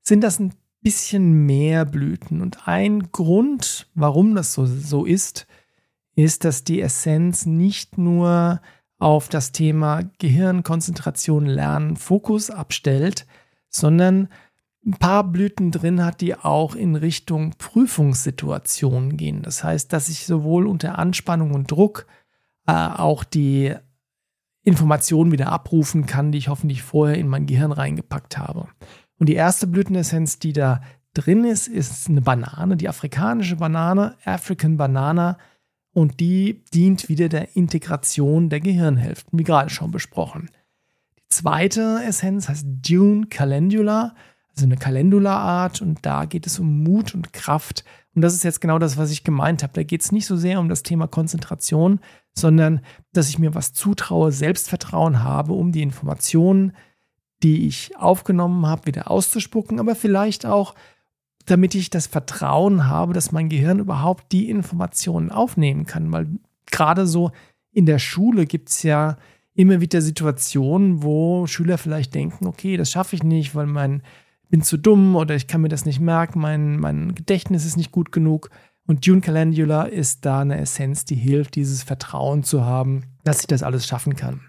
sind 0.02 0.22
das 0.22 0.38
ein 0.38 0.54
bisschen 0.82 1.46
mehr 1.46 1.84
Blüten. 1.84 2.40
Und 2.40 2.68
ein 2.68 3.10
Grund, 3.10 3.88
warum 3.94 4.36
das 4.36 4.52
so, 4.52 4.66
so 4.66 5.04
ist, 5.04 5.48
ist, 6.14 6.44
dass 6.44 6.62
die 6.62 6.80
Essenz 6.80 7.44
nicht 7.44 7.98
nur 7.98 8.60
auf 9.00 9.28
das 9.28 9.50
Thema 9.50 10.02
Gehirnkonzentration, 10.18 11.46
Lernen, 11.46 11.96
Fokus 11.96 12.50
abstellt, 12.50 13.26
sondern 13.68 14.28
ein 14.86 14.92
paar 14.92 15.24
Blüten 15.24 15.72
drin 15.72 16.04
hat, 16.04 16.20
die 16.20 16.36
auch 16.36 16.76
in 16.76 16.94
Richtung 16.94 17.54
Prüfungssituationen 17.58 19.16
gehen. 19.16 19.42
Das 19.42 19.64
heißt, 19.64 19.92
dass 19.92 20.08
ich 20.08 20.24
sowohl 20.24 20.68
unter 20.68 21.00
Anspannung 21.00 21.52
und 21.52 21.68
Druck 21.68 22.06
äh, 22.68 22.72
auch 22.72 23.24
die 23.24 23.74
Informationen 24.62 25.32
wieder 25.32 25.50
abrufen 25.50 26.06
kann, 26.06 26.32
die 26.32 26.38
ich 26.38 26.48
hoffentlich 26.48 26.82
vorher 26.82 27.16
in 27.16 27.28
mein 27.28 27.46
Gehirn 27.46 27.72
reingepackt 27.72 28.38
habe. 28.38 28.68
Und 29.18 29.28
die 29.28 29.34
erste 29.34 29.66
Blütenessenz, 29.66 30.38
die 30.38 30.52
da 30.52 30.80
drin 31.14 31.44
ist, 31.44 31.68
ist 31.68 32.08
eine 32.08 32.20
Banane, 32.20 32.76
die 32.76 32.88
afrikanische 32.88 33.56
Banane, 33.56 34.16
African 34.24 34.76
Banana. 34.76 35.38
Und 35.92 36.20
die 36.20 36.64
dient 36.72 37.08
wieder 37.08 37.28
der 37.28 37.56
Integration 37.56 38.48
der 38.48 38.60
Gehirnhälften, 38.60 39.38
wie 39.38 39.44
gerade 39.44 39.70
schon 39.70 39.90
besprochen. 39.90 40.50
Die 41.18 41.28
zweite 41.28 42.00
Essenz 42.06 42.48
heißt 42.48 42.66
Dune 42.80 43.26
Calendula, 43.26 44.14
also 44.50 44.66
eine 44.66 44.76
Calendula-Art. 44.76 45.82
Und 45.82 46.06
da 46.06 46.26
geht 46.26 46.46
es 46.46 46.58
um 46.58 46.84
Mut 46.84 47.14
und 47.14 47.32
Kraft. 47.32 47.84
Und 48.14 48.22
das 48.22 48.34
ist 48.34 48.42
jetzt 48.42 48.60
genau 48.60 48.78
das, 48.78 48.96
was 48.96 49.10
ich 49.10 49.24
gemeint 49.24 49.62
habe. 49.62 49.72
Da 49.72 49.82
geht 49.82 50.00
es 50.00 50.12
nicht 50.12 50.26
so 50.26 50.36
sehr 50.36 50.58
um 50.58 50.68
das 50.68 50.82
Thema 50.82 51.06
Konzentration, 51.06 52.00
sondern 52.32 52.80
dass 53.12 53.28
ich 53.28 53.38
mir 53.38 53.54
was 53.54 53.72
zutraue, 53.72 54.32
Selbstvertrauen 54.32 55.22
habe, 55.22 55.52
um 55.52 55.72
die 55.72 55.82
Informationen, 55.82 56.72
die 57.42 57.66
ich 57.66 57.96
aufgenommen 57.96 58.66
habe, 58.66 58.86
wieder 58.86 59.10
auszuspucken, 59.10 59.80
aber 59.80 59.94
vielleicht 59.94 60.44
auch, 60.44 60.74
damit 61.46 61.74
ich 61.74 61.90
das 61.90 62.06
Vertrauen 62.06 62.86
habe, 62.86 63.12
dass 63.12 63.32
mein 63.32 63.48
Gehirn 63.48 63.78
überhaupt 63.78 64.32
die 64.32 64.50
Informationen 64.50 65.30
aufnehmen 65.30 65.86
kann, 65.86 66.12
weil 66.12 66.28
gerade 66.70 67.06
so 67.06 67.30
in 67.72 67.86
der 67.86 67.98
Schule 67.98 68.46
gibt 68.46 68.68
es 68.68 68.82
ja 68.82 69.16
immer 69.54 69.80
wieder 69.80 70.02
Situationen, 70.02 71.02
wo 71.02 71.46
Schüler 71.46 71.78
vielleicht 71.78 72.14
denken, 72.14 72.46
okay, 72.46 72.76
das 72.76 72.90
schaffe 72.90 73.16
ich 73.16 73.22
nicht, 73.22 73.54
weil 73.54 73.66
mein 73.66 74.02
bin 74.50 74.62
zu 74.62 74.76
dumm 74.76 75.16
oder 75.16 75.34
ich 75.34 75.46
kann 75.46 75.62
mir 75.62 75.68
das 75.68 75.84
nicht 75.84 76.00
merken, 76.00 76.40
mein, 76.40 76.78
mein 76.78 77.14
Gedächtnis 77.14 77.64
ist 77.64 77.76
nicht 77.76 77.92
gut 77.92 78.12
genug. 78.12 78.50
Und 78.86 79.06
Dune 79.06 79.20
Calendula 79.20 79.84
ist 79.84 80.26
da 80.26 80.40
eine 80.40 80.58
Essenz, 80.60 81.04
die 81.04 81.14
hilft, 81.14 81.54
dieses 81.54 81.84
Vertrauen 81.84 82.42
zu 82.42 82.64
haben, 82.64 83.04
dass 83.24 83.40
ich 83.40 83.46
das 83.46 83.62
alles 83.62 83.86
schaffen 83.86 84.16
kann. 84.16 84.40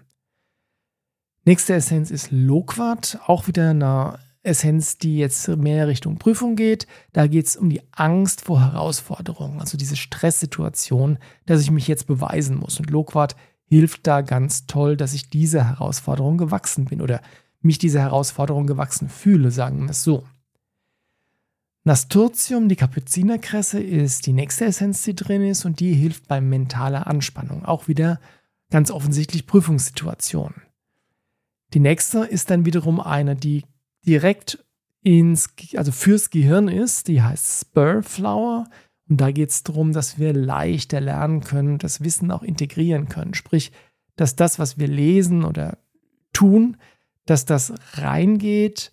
Nächste 1.44 1.74
Essenz 1.74 2.10
ist 2.10 2.30
Loquat, 2.30 3.20
auch 3.26 3.46
wieder 3.46 3.70
eine 3.70 4.18
Essenz, 4.42 4.98
die 4.98 5.18
jetzt 5.18 5.46
mehr 5.48 5.86
Richtung 5.86 6.18
Prüfung 6.18 6.56
geht. 6.56 6.86
Da 7.12 7.26
geht 7.26 7.46
es 7.46 7.56
um 7.56 7.70
die 7.70 7.82
Angst 7.92 8.42
vor 8.42 8.60
Herausforderungen, 8.60 9.60
also 9.60 9.78
diese 9.78 9.96
Stresssituation, 9.96 11.18
dass 11.46 11.60
ich 11.60 11.70
mich 11.70 11.86
jetzt 11.86 12.06
beweisen 12.06 12.56
muss. 12.56 12.78
Und 12.80 12.90
Loquat 12.90 13.36
hilft 13.64 14.06
da 14.06 14.20
ganz 14.20 14.66
toll, 14.66 14.96
dass 14.96 15.14
ich 15.14 15.30
dieser 15.30 15.68
Herausforderung 15.68 16.38
gewachsen 16.38 16.84
bin 16.86 17.00
oder 17.00 17.22
mich 17.62 17.78
dieser 17.78 18.00
Herausforderung 18.00 18.66
gewachsen 18.66 19.08
fühle, 19.08 19.50
sagen 19.50 19.84
wir 19.84 19.90
es 19.90 20.02
so. 20.02 20.24
Nasturtium, 21.84 22.68
die 22.68 22.76
Kapuzinerkresse, 22.76 23.80
ist 23.80 24.26
die 24.26 24.32
nächste 24.32 24.66
Essenz, 24.66 25.02
die 25.02 25.16
drin 25.16 25.42
ist 25.42 25.64
und 25.64 25.80
die 25.80 25.94
hilft 25.94 26.28
bei 26.28 26.40
mentaler 26.40 27.08
Anspannung. 27.08 27.64
Auch 27.64 27.88
wieder 27.88 28.20
ganz 28.70 28.90
offensichtlich 28.90 29.46
Prüfungssituationen. 29.46 30.62
Die 31.74 31.80
nächste 31.80 32.20
ist 32.20 32.50
dann 32.50 32.64
wiederum 32.66 33.00
eine, 33.00 33.34
die 33.34 33.64
direkt 34.06 34.64
ins, 35.02 35.54
also 35.76 35.90
fürs 35.90 36.30
Gehirn 36.30 36.68
ist. 36.68 37.08
Die 37.08 37.22
heißt 37.22 37.60
Spurflower. 37.60 38.68
Und 39.08 39.20
da 39.20 39.30
geht 39.30 39.50
es 39.50 39.62
darum, 39.62 39.92
dass 39.92 40.18
wir 40.18 40.32
leichter 40.32 41.00
lernen 41.00 41.40
können, 41.40 41.78
das 41.78 42.02
Wissen 42.02 42.30
auch 42.30 42.42
integrieren 42.42 43.08
können. 43.08 43.34
Sprich, 43.34 43.72
dass 44.16 44.36
das, 44.36 44.58
was 44.58 44.78
wir 44.78 44.88
lesen 44.88 45.44
oder 45.44 45.78
tun, 46.32 46.76
dass 47.26 47.44
das 47.44 47.72
reingeht, 47.94 48.92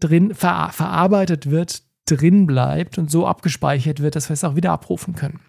drin 0.00 0.34
ver 0.34 0.70
verarbeitet 0.72 1.50
wird, 1.50 1.82
drin 2.06 2.46
bleibt 2.46 2.98
und 2.98 3.10
so 3.10 3.26
abgespeichert 3.26 4.00
wird, 4.00 4.16
dass 4.16 4.28
wir 4.28 4.34
es 4.34 4.44
auch 4.44 4.56
wieder 4.56 4.72
abrufen 4.72 5.14
können. 5.14 5.40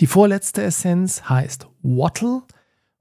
Die 0.00 0.06
vorletzte 0.06 0.62
Essenz 0.62 1.28
heißt 1.28 1.68
Wattle 1.82 2.42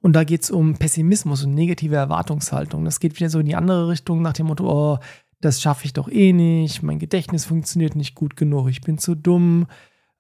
und 0.01 0.13
da 0.13 0.24
geht 0.24 0.43
es 0.43 0.51
um 0.51 0.75
Pessimismus 0.75 1.43
und 1.43 1.53
negative 1.53 1.96
Erwartungshaltung. 1.96 2.86
Das 2.86 3.00
geht 3.00 3.15
wieder 3.15 3.29
so 3.29 3.39
in 3.39 3.46
die 3.46 3.55
andere 3.55 3.88
Richtung 3.89 4.22
nach 4.22 4.34
dem 4.34 4.48
Motto, 4.48 4.70
oh, 4.70 5.00
das 5.39 5.62
schaffe 5.62 5.86
ich 5.86 5.93
doch 5.93 6.08
eh 6.10 6.34
nicht, 6.34 6.84
mein 6.84 7.00
Gedächtnis 7.00 7.46
funktioniert 7.46 7.96
nicht 7.96 8.13
gut 8.13 8.36
genug, 8.36 8.70
ich 8.70 8.81
bin 8.81 9.00
zu 9.00 9.15
dumm, 9.15 9.65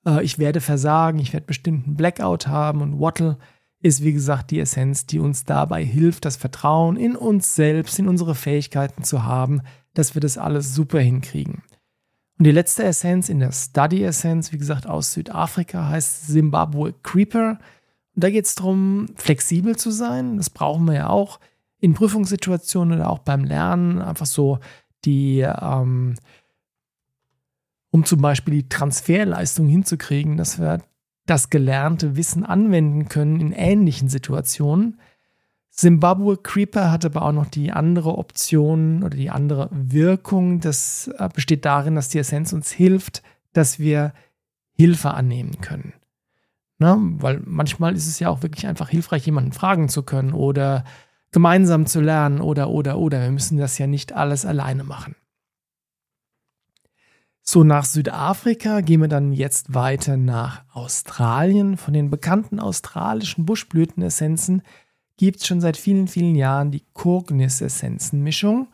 äh, 0.05 0.23
ich 0.23 0.39
werde 0.39 0.61
versagen, 0.61 1.19
ich 1.19 1.33
werde 1.33 1.45
bestimmt 1.45 1.85
einen 1.85 1.95
Blackout 1.95 2.47
haben 2.47 2.81
und 2.81 2.99
Wattle 2.99 3.37
ist 3.81 4.03
wie 4.03 4.13
gesagt 4.13 4.51
die 4.51 4.59
Essenz, 4.59 5.05
die 5.05 5.19
uns 5.19 5.43
dabei 5.43 5.83
hilft, 5.83 6.25
das 6.25 6.37
Vertrauen 6.37 6.97
in 6.97 7.15
uns 7.15 7.55
selbst, 7.55 7.97
in 7.99 8.07
unsere 8.07 8.35
Fähigkeiten 8.35 9.03
zu 9.03 9.23
haben, 9.23 9.61
dass 9.93 10.15
wir 10.15 10.21
das 10.21 10.37
alles 10.37 10.75
super 10.75 10.99
hinkriegen. 10.99 11.63
Und 12.37 12.45
die 12.45 12.51
letzte 12.51 12.83
Essenz 12.83 13.29
in 13.29 13.39
der 13.39 13.51
Study 13.51 14.03
Essenz, 14.03 14.51
wie 14.51 14.57
gesagt, 14.57 14.87
aus 14.87 15.13
Südafrika, 15.13 15.89
heißt 15.89 16.27
Zimbabwe 16.27 16.93
Creeper. 17.03 17.59
Und 18.15 18.23
da 18.23 18.29
geht 18.29 18.45
es 18.45 18.55
darum, 18.55 19.07
flexibel 19.15 19.75
zu 19.75 19.91
sein. 19.91 20.37
Das 20.37 20.49
brauchen 20.49 20.85
wir 20.85 20.93
ja 20.93 21.09
auch 21.09 21.39
in 21.79 21.93
Prüfungssituationen 21.93 22.99
oder 22.99 23.09
auch 23.09 23.19
beim 23.19 23.43
Lernen. 23.43 24.01
Einfach 24.01 24.25
so 24.25 24.59
die, 25.05 25.39
ähm, 25.41 26.15
um 27.91 28.05
zum 28.05 28.21
Beispiel 28.21 28.55
die 28.55 28.69
Transferleistung 28.69 29.67
hinzukriegen, 29.67 30.37
dass 30.37 30.59
wir 30.59 30.81
das 31.25 31.49
gelernte 31.49 32.15
Wissen 32.15 32.45
anwenden 32.45 33.07
können 33.07 33.39
in 33.39 33.51
ähnlichen 33.51 34.09
Situationen. 34.09 34.99
Zimbabwe 35.69 36.37
Creeper 36.37 36.91
hat 36.91 37.05
aber 37.05 37.21
auch 37.21 37.31
noch 37.31 37.47
die 37.47 37.71
andere 37.71 38.17
Option 38.17 39.03
oder 39.03 39.15
die 39.15 39.29
andere 39.29 39.69
Wirkung. 39.71 40.59
Das 40.59 41.09
äh, 41.17 41.29
besteht 41.33 41.65
darin, 41.65 41.95
dass 41.95 42.09
die 42.09 42.19
Essenz 42.19 42.51
uns 42.51 42.71
hilft, 42.71 43.23
dass 43.53 43.79
wir 43.79 44.13
Hilfe 44.73 45.11
annehmen 45.11 45.61
können. 45.61 45.93
Na, 46.77 46.97
weil 46.99 47.41
manchmal 47.45 47.95
ist 47.95 48.07
es 48.07 48.19
ja 48.19 48.29
auch 48.29 48.41
wirklich 48.41 48.67
einfach 48.67 48.89
hilfreich, 48.89 49.25
jemanden 49.25 49.51
fragen 49.51 49.87
zu 49.87 50.03
können 50.03 50.33
oder 50.33 50.83
gemeinsam 51.31 51.85
zu 51.85 52.01
lernen 52.01 52.41
oder, 52.41 52.69
oder, 52.69 52.97
oder. 52.97 53.21
Wir 53.21 53.31
müssen 53.31 53.57
das 53.57 53.77
ja 53.77 53.87
nicht 53.87 54.13
alles 54.13 54.45
alleine 54.45 54.83
machen. 54.83 55.15
So, 57.53 57.65
nach 57.65 57.83
Südafrika 57.83 58.79
gehen 58.79 59.01
wir 59.01 59.09
dann 59.09 59.33
jetzt 59.33 59.73
weiter 59.73 60.15
nach 60.15 60.63
Australien. 60.71 61.75
Von 61.75 61.93
den 61.93 62.09
bekannten 62.09 62.61
australischen 62.61 63.45
Buschblütenessenzen 63.45 64.61
gibt 65.17 65.41
es 65.41 65.47
schon 65.47 65.59
seit 65.59 65.75
vielen, 65.75 66.07
vielen 66.07 66.35
Jahren 66.35 66.71
die 66.71 66.85
Kurgnis-Essenzenmischung. 66.93 68.69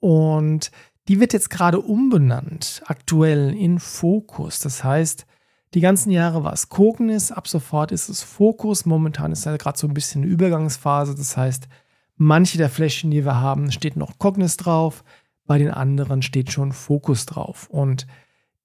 Und 0.00 0.70
die 1.06 1.20
wird 1.20 1.34
jetzt 1.34 1.50
gerade 1.50 1.82
umbenannt, 1.82 2.82
aktuell 2.86 3.54
in 3.54 3.78
Fokus. 3.78 4.58
Das 4.58 4.82
heißt, 4.82 5.26
die 5.74 5.80
ganzen 5.80 6.10
Jahre 6.10 6.44
war 6.44 6.54
es 6.54 6.70
Kognis, 6.70 7.30
ab 7.30 7.46
sofort 7.46 7.92
ist 7.92 8.08
es 8.08 8.22
Fokus. 8.22 8.86
Momentan 8.86 9.32
ist 9.32 9.44
ja 9.44 9.54
gerade 9.58 9.78
so 9.78 9.86
ein 9.86 9.92
bisschen 9.92 10.22
eine 10.22 10.30
Übergangsphase. 10.30 11.14
Das 11.14 11.36
heißt, 11.36 11.68
manche 12.16 12.56
der 12.56 12.70
Fläschchen, 12.70 13.10
die 13.10 13.26
wir 13.26 13.38
haben, 13.38 13.70
steht 13.70 13.98
noch 13.98 14.16
Kognis 14.16 14.56
drauf, 14.56 15.04
bei 15.46 15.58
den 15.58 15.70
anderen 15.70 16.22
steht 16.22 16.52
schon 16.52 16.72
Fokus 16.72 17.26
drauf. 17.26 17.68
Und 17.68 18.06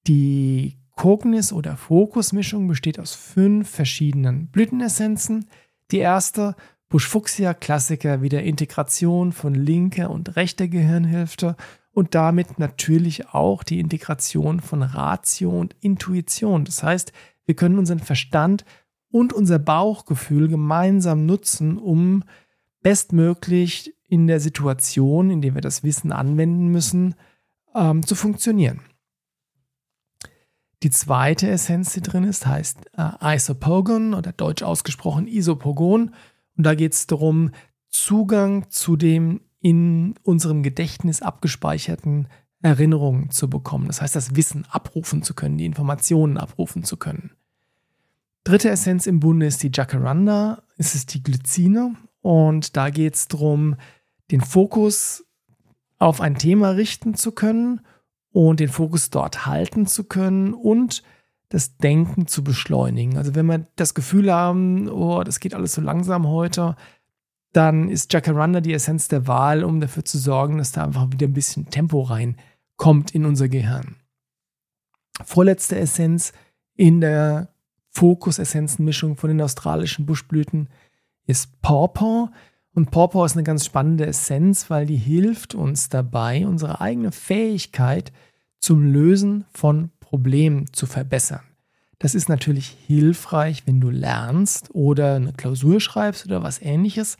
die 0.07 0.77
Kognis- 0.95 1.53
oder 1.53 1.77
Fokusmischung 1.77 2.67
besteht 2.67 2.99
aus 2.99 3.15
fünf 3.15 3.69
verschiedenen 3.69 4.47
Blütenessenzen. 4.47 5.45
Die 5.91 5.99
erste 5.99 6.55
Busch-Fuchsia 6.89 7.53
Klassiker 7.53 8.21
wie 8.21 8.29
der 8.29 8.43
Integration 8.43 9.31
von 9.31 9.53
linker 9.53 10.09
und 10.09 10.35
rechter 10.35 10.67
Gehirnhälfte 10.67 11.55
und 11.91 12.15
damit 12.15 12.59
natürlich 12.59 13.29
auch 13.29 13.63
die 13.63 13.79
Integration 13.79 14.59
von 14.59 14.83
Ratio 14.83 15.51
und 15.51 15.75
Intuition. 15.81 16.65
Das 16.65 16.83
heißt, 16.83 17.13
wir 17.45 17.55
können 17.55 17.79
unseren 17.79 17.99
Verstand 17.99 18.65
und 19.11 19.33
unser 19.33 19.59
Bauchgefühl 19.59 20.47
gemeinsam 20.47 21.25
nutzen, 21.25 21.77
um 21.77 22.23
bestmöglich 22.81 23.95
in 24.09 24.27
der 24.27 24.39
Situation, 24.39 25.29
in 25.29 25.41
der 25.41 25.53
wir 25.55 25.61
das 25.61 25.83
Wissen 25.83 26.11
anwenden 26.11 26.67
müssen, 26.67 27.15
ähm, 27.75 28.05
zu 28.05 28.15
funktionieren. 28.15 28.81
Die 30.81 30.89
zweite 30.89 31.49
Essenz, 31.49 31.93
die 31.93 32.01
drin 32.01 32.23
ist, 32.23 32.47
heißt 32.47 32.79
äh, 32.97 33.35
Isopogon 33.35 34.13
oder 34.13 34.31
deutsch 34.31 34.63
ausgesprochen 34.63 35.27
Isopogon. 35.27 36.15
Und 36.57 36.65
da 36.65 36.73
geht 36.73 36.93
es 36.93 37.05
darum, 37.05 37.51
Zugang 37.89 38.69
zu 38.69 38.95
dem 38.95 39.41
in 39.61 40.15
unserem 40.23 40.63
Gedächtnis 40.63 41.21
abgespeicherten 41.21 42.27
Erinnerungen 42.61 43.29
zu 43.29 43.49
bekommen. 43.49 43.87
Das 43.87 44.01
heißt, 44.01 44.15
das 44.15 44.35
Wissen 44.35 44.65
abrufen 44.69 45.21
zu 45.21 45.33
können, 45.33 45.57
die 45.57 45.65
Informationen 45.65 46.37
abrufen 46.37 46.83
zu 46.83 46.97
können. 46.97 47.31
Dritte 48.43 48.69
Essenz 48.69 49.05
im 49.05 49.19
Bunde 49.19 49.47
ist 49.47 49.61
die 49.63 49.71
Jacaranda. 49.73 50.63
Es 50.77 50.95
ist 50.95 51.13
die 51.13 51.23
Glycine. 51.23 51.95
Und 52.21 52.77
da 52.77 52.89
geht 52.89 53.15
es 53.15 53.27
darum, 53.27 53.75
den 54.31 54.41
Fokus 54.41 55.25
auf 55.97 56.21
ein 56.21 56.35
Thema 56.35 56.71
richten 56.71 57.15
zu 57.15 57.31
können 57.31 57.81
und 58.31 58.59
den 58.59 58.69
Fokus 58.69 59.09
dort 59.09 59.45
halten 59.45 59.87
zu 59.87 60.03
können 60.05 60.53
und 60.53 61.03
das 61.49 61.77
Denken 61.77 62.27
zu 62.27 62.43
beschleunigen. 62.43 63.17
Also 63.17 63.33
wenn 63.35 63.47
wir 63.47 63.65
das 63.75 63.95
Gefühl 63.95 64.31
haben, 64.31 64.87
oh, 64.87 65.23
das 65.23 65.39
geht 65.39 65.55
alles 65.55 65.73
so 65.73 65.81
langsam 65.81 66.27
heute, 66.27 66.75
dann 67.53 67.89
ist 67.89 68.13
Jacaranda 68.13 68.61
die 68.61 68.73
Essenz 68.73 69.07
der 69.07 69.27
Wahl, 69.27 69.63
um 69.63 69.81
dafür 69.81 70.05
zu 70.05 70.19
sorgen, 70.19 70.59
dass 70.59 70.71
da 70.71 70.83
einfach 70.83 71.11
wieder 71.11 71.27
ein 71.27 71.33
bisschen 71.33 71.69
Tempo 71.69 72.01
reinkommt 72.03 73.15
in 73.15 73.25
unser 73.25 73.49
Gehirn. 73.49 73.95
Vorletzte 75.25 75.77
Essenz 75.77 76.31
in 76.75 77.01
der 77.01 77.49
Fokus-Essenzen-Mischung 77.89 79.17
von 79.17 79.29
den 79.29 79.41
australischen 79.41 80.05
Buschblüten 80.05 80.69
ist 81.25 81.61
Pawpaw. 81.61 82.29
Und 82.73 82.91
Pawpaw 82.91 83.25
ist 83.25 83.33
eine 83.33 83.43
ganz 83.43 83.65
spannende 83.65 84.05
Essenz, 84.05 84.69
weil 84.69 84.85
die 84.85 84.95
hilft 84.95 85.55
uns 85.55 85.89
dabei, 85.89 86.45
unsere 86.45 86.81
eigene 86.81 87.11
Fähigkeit 87.11 88.11
zum 88.59 88.83
Lösen 88.83 89.45
von 89.53 89.89
Problemen 89.99 90.71
zu 90.73 90.85
verbessern. 90.85 91.41
Das 91.97 92.15
ist 92.15 92.29
natürlich 92.29 92.77
hilfreich, 92.87 93.63
wenn 93.65 93.81
du 93.81 93.89
lernst 93.89 94.73
oder 94.73 95.15
eine 95.15 95.33
Klausur 95.33 95.81
schreibst 95.81 96.25
oder 96.25 96.43
was 96.43 96.61
ähnliches. 96.61 97.17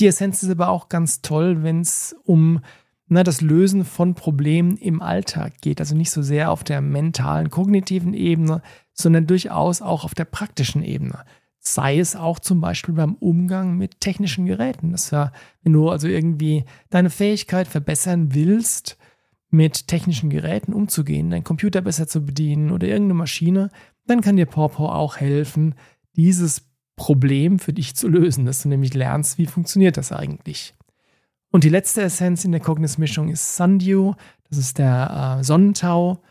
Die 0.00 0.06
Essenz 0.06 0.42
ist 0.42 0.50
aber 0.50 0.68
auch 0.68 0.88
ganz 0.88 1.22
toll, 1.22 1.62
wenn 1.62 1.80
es 1.80 2.14
um 2.24 2.60
na, 3.06 3.24
das 3.24 3.40
Lösen 3.40 3.84
von 3.84 4.14
Problemen 4.14 4.76
im 4.76 5.02
Alltag 5.02 5.60
geht. 5.62 5.80
Also 5.80 5.96
nicht 5.96 6.10
so 6.10 6.22
sehr 6.22 6.50
auf 6.50 6.62
der 6.62 6.80
mentalen, 6.80 7.50
kognitiven 7.50 8.14
Ebene, 8.14 8.62
sondern 8.92 9.26
durchaus 9.26 9.82
auch 9.82 10.04
auf 10.04 10.14
der 10.14 10.26
praktischen 10.26 10.82
Ebene 10.82 11.24
sei 11.60 11.98
es 11.98 12.16
auch 12.16 12.38
zum 12.38 12.60
Beispiel 12.60 12.94
beim 12.94 13.14
Umgang 13.14 13.76
mit 13.76 14.00
technischen 14.00 14.46
Geräten. 14.46 14.92
Das 14.92 15.10
ja, 15.10 15.32
wenn 15.62 15.74
du 15.74 15.90
also 15.90 16.08
irgendwie 16.08 16.64
deine 16.88 17.10
Fähigkeit 17.10 17.68
verbessern 17.68 18.34
willst, 18.34 18.96
mit 19.50 19.88
technischen 19.88 20.30
Geräten 20.30 20.72
umzugehen, 20.72 21.30
deinen 21.30 21.44
Computer 21.44 21.80
besser 21.80 22.06
zu 22.06 22.24
bedienen 22.24 22.70
oder 22.70 22.86
irgendeine 22.86 23.14
Maschine, 23.14 23.70
dann 24.06 24.20
kann 24.20 24.36
dir 24.36 24.46
Pawpaw 24.46 24.92
auch 24.92 25.16
helfen, 25.16 25.74
dieses 26.16 26.62
Problem 26.96 27.58
für 27.58 27.72
dich 27.72 27.96
zu 27.96 28.08
lösen, 28.08 28.46
dass 28.46 28.62
du 28.62 28.68
nämlich 28.68 28.94
lernst, 28.94 29.38
wie 29.38 29.46
funktioniert 29.46 29.96
das 29.96 30.12
eigentlich. 30.12 30.74
Und 31.50 31.64
die 31.64 31.68
letzte 31.68 32.02
Essenz 32.02 32.44
in 32.44 32.52
der 32.52 32.60
Cognis-Mischung 32.60 33.28
ist 33.28 33.56
Sundew, 33.56 34.14
das 34.48 34.58
ist 34.58 34.78
der 34.78 35.38
äh, 35.38 35.44
Sonnentau. 35.44 36.22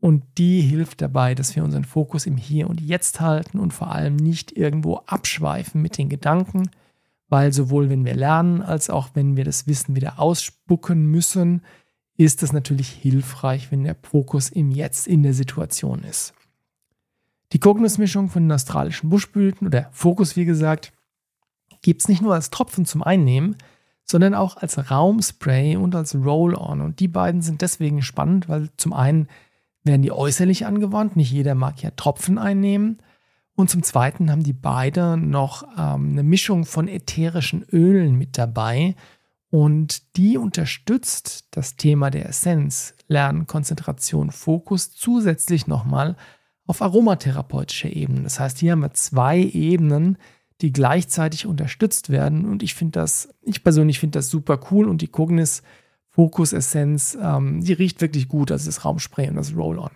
Und 0.00 0.24
die 0.38 0.60
hilft 0.60 1.00
dabei, 1.00 1.34
dass 1.34 1.56
wir 1.56 1.64
unseren 1.64 1.84
Fokus 1.84 2.26
im 2.26 2.36
Hier 2.36 2.68
und 2.68 2.80
Jetzt 2.80 3.20
halten 3.20 3.58
und 3.58 3.72
vor 3.72 3.92
allem 3.92 4.16
nicht 4.16 4.56
irgendwo 4.56 4.96
abschweifen 5.06 5.80
mit 5.80 5.96
den 5.98 6.08
Gedanken, 6.08 6.70
weil 7.28 7.52
sowohl 7.52 7.88
wenn 7.88 8.04
wir 8.04 8.14
lernen 8.14 8.62
als 8.62 8.90
auch 8.90 9.10
wenn 9.14 9.36
wir 9.36 9.44
das 9.44 9.66
Wissen 9.66 9.96
wieder 9.96 10.18
ausspucken 10.18 11.06
müssen, 11.06 11.62
ist 12.16 12.42
es 12.42 12.52
natürlich 12.52 12.88
hilfreich, 12.88 13.70
wenn 13.70 13.84
der 13.84 13.96
Fokus 14.00 14.48
im 14.48 14.70
Jetzt 14.70 15.06
in 15.06 15.22
der 15.22 15.34
Situation 15.34 16.02
ist. 16.04 16.34
Die 17.52 17.60
Kognusmischung 17.60 18.28
von 18.28 18.44
den 18.44 18.52
australischen 18.52 19.10
Buschblüten 19.10 19.66
oder 19.66 19.88
Fokus, 19.92 20.36
wie 20.36 20.44
gesagt, 20.44 20.92
gibt 21.82 22.02
es 22.02 22.08
nicht 22.08 22.22
nur 22.22 22.34
als 22.34 22.50
Tropfen 22.50 22.84
zum 22.84 23.02
Einnehmen, 23.02 23.56
sondern 24.04 24.34
auch 24.34 24.56
als 24.56 24.90
Raumspray 24.90 25.76
und 25.76 25.94
als 25.94 26.14
Roll-On. 26.14 26.80
Und 26.80 27.00
die 27.00 27.08
beiden 27.08 27.42
sind 27.42 27.60
deswegen 27.60 28.02
spannend, 28.02 28.48
weil 28.48 28.70
zum 28.76 28.92
einen 28.92 29.28
werden 29.86 30.02
die 30.02 30.12
äußerlich 30.12 30.66
angewandt. 30.66 31.16
Nicht 31.16 31.30
jeder 31.30 31.54
mag 31.54 31.82
ja 31.82 31.90
Tropfen 31.90 32.38
einnehmen. 32.38 32.98
Und 33.54 33.70
zum 33.70 33.82
Zweiten 33.82 34.30
haben 34.30 34.42
die 34.42 34.52
beide 34.52 35.16
noch 35.16 35.64
ähm, 35.78 36.12
eine 36.12 36.22
Mischung 36.22 36.66
von 36.66 36.88
ätherischen 36.88 37.64
Ölen 37.72 38.16
mit 38.16 38.36
dabei. 38.36 38.94
Und 39.50 40.16
die 40.16 40.36
unterstützt 40.36 41.46
das 41.52 41.76
Thema 41.76 42.10
der 42.10 42.28
Essenz, 42.28 42.94
Lernen, 43.08 43.46
Konzentration, 43.46 44.30
Fokus 44.30 44.92
zusätzlich 44.92 45.66
nochmal 45.66 46.16
auf 46.66 46.82
aromatherapeutischer 46.82 47.90
Ebene. 47.90 48.22
Das 48.22 48.40
heißt, 48.40 48.58
hier 48.58 48.72
haben 48.72 48.80
wir 48.80 48.92
zwei 48.92 49.38
Ebenen, 49.38 50.18
die 50.60 50.72
gleichzeitig 50.72 51.46
unterstützt 51.46 52.10
werden. 52.10 52.44
Und 52.44 52.62
ich 52.62 52.74
finde 52.74 53.00
das, 53.00 53.28
ich 53.42 53.62
persönlich 53.62 54.00
finde 54.00 54.18
das 54.18 54.28
super 54.28 54.60
cool 54.70 54.88
und 54.88 55.00
die 55.00 55.08
Cognis 55.08 55.62
Fokus-Essenz. 56.16 57.16
Ähm, 57.20 57.62
die 57.62 57.74
riecht 57.74 58.00
wirklich 58.00 58.28
gut, 58.28 58.50
also 58.50 58.66
das 58.66 58.84
Raumspray 58.84 59.28
und 59.28 59.36
das 59.36 59.54
Roll-On. 59.54 59.90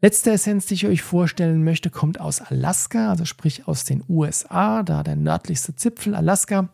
Letzte 0.00 0.32
Essenz, 0.32 0.66
die 0.66 0.74
ich 0.74 0.86
euch 0.86 1.02
vorstellen 1.02 1.64
möchte, 1.64 1.90
kommt 1.90 2.18
aus 2.18 2.40
Alaska, 2.40 3.10
also 3.10 3.24
sprich 3.24 3.68
aus 3.68 3.84
den 3.84 4.02
USA, 4.08 4.82
da 4.82 5.02
der 5.02 5.16
nördlichste 5.16 5.76
Zipfel 5.76 6.14
Alaska. 6.14 6.70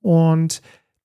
Und 0.00 0.62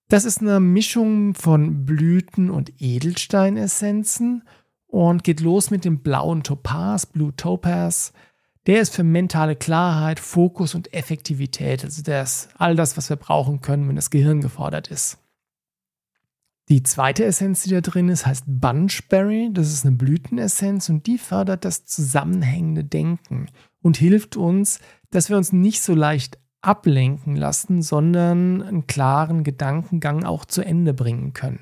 das 0.09 0.25
ist 0.25 0.41
eine 0.41 0.59
Mischung 0.59 1.33
von 1.35 1.85
Blüten 1.85 2.49
und 2.49 2.81
Edelsteinessenzen 2.81 4.43
und 4.87 5.23
geht 5.23 5.39
los 5.39 5.71
mit 5.71 5.83
dem 5.83 5.99
blauen 5.99 6.43
Topaz, 6.43 7.05
Blue 7.05 7.35
Topaz. 7.35 8.13
Der 8.67 8.81
ist 8.81 8.93
für 8.93 9.03
mentale 9.03 9.55
Klarheit, 9.55 10.19
Fokus 10.19 10.75
und 10.75 10.93
Effektivität. 10.93 11.83
Also 11.83 12.03
der 12.03 12.23
ist 12.23 12.49
all 12.57 12.75
das, 12.75 12.97
was 12.97 13.09
wir 13.09 13.17
brauchen 13.17 13.61
können, 13.61 13.87
wenn 13.87 13.95
das 13.95 14.09
Gehirn 14.09 14.41
gefordert 14.41 14.89
ist. 14.89 15.17
Die 16.67 16.81
zweite 16.81 17.23
Essenz, 17.25 17.63
die 17.63 17.69
da 17.69 17.81
drin 17.81 18.09
ist, 18.09 18.25
heißt 18.25 18.45
Bunchberry. 18.47 19.51
Das 19.53 19.71
ist 19.71 19.85
eine 19.85 19.95
Blütenessenz 19.95 20.89
und 20.89 21.05
die 21.05 21.19
fördert 21.19 21.63
das 21.63 21.85
zusammenhängende 21.85 22.83
Denken 22.83 23.47
und 23.83 23.97
hilft 23.97 24.35
uns, 24.35 24.79
dass 25.11 25.29
wir 25.29 25.37
uns 25.37 25.53
nicht 25.53 25.83
so 25.83 25.93
leicht 25.93 26.39
ablenken 26.61 27.35
lassen, 27.35 27.83
sondern 27.83 28.63
einen 28.63 28.87
klaren 28.87 29.43
Gedankengang 29.43 30.23
auch 30.23 30.45
zu 30.45 30.63
Ende 30.63 30.95
bringen 30.95 31.33
können. 31.33 31.59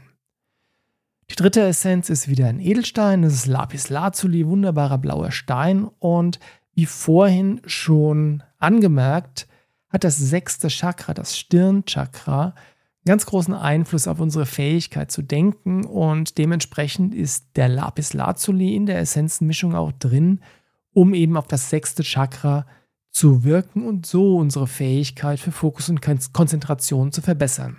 Die 1.29 1.35
dritte 1.35 1.61
Essenz 1.61 2.09
ist 2.09 2.29
wieder 2.29 2.47
ein 2.47 2.61
Edelstein, 2.61 3.23
das 3.23 3.33
ist 3.33 3.47
Lapis 3.47 3.89
Lazuli, 3.89 4.47
wunderbarer 4.47 4.97
blauer 4.97 5.31
Stein 5.31 5.85
und 5.99 6.39
wie 6.73 6.85
vorhin 6.85 7.61
schon 7.65 8.43
angemerkt, 8.57 9.47
hat 9.89 10.03
das 10.03 10.17
sechste 10.17 10.69
Chakra, 10.69 11.13
das 11.13 11.37
Stirnchakra, 11.37 12.55
ganz 13.05 13.25
großen 13.25 13.53
Einfluss 13.53 14.07
auf 14.07 14.19
unsere 14.19 14.45
Fähigkeit 14.45 15.11
zu 15.11 15.21
denken 15.21 15.85
und 15.85 16.37
dementsprechend 16.37 17.13
ist 17.13 17.47
der 17.55 17.67
Lapis 17.67 18.13
Lazuli 18.13 18.75
in 18.75 18.85
der 18.85 18.99
Essenzenmischung 18.99 19.75
auch 19.75 19.91
drin, 19.91 20.39
um 20.93 21.13
eben 21.13 21.35
auf 21.37 21.47
das 21.47 21.69
sechste 21.69 22.03
Chakra 22.03 22.65
zu 23.11 23.43
wirken 23.43 23.85
und 23.85 24.05
so 24.05 24.37
unsere 24.37 24.67
Fähigkeit 24.67 25.39
für 25.39 25.51
Fokus 25.51 25.89
und 25.89 26.01
Konzentration 26.01 27.11
zu 27.11 27.21
verbessern. 27.21 27.77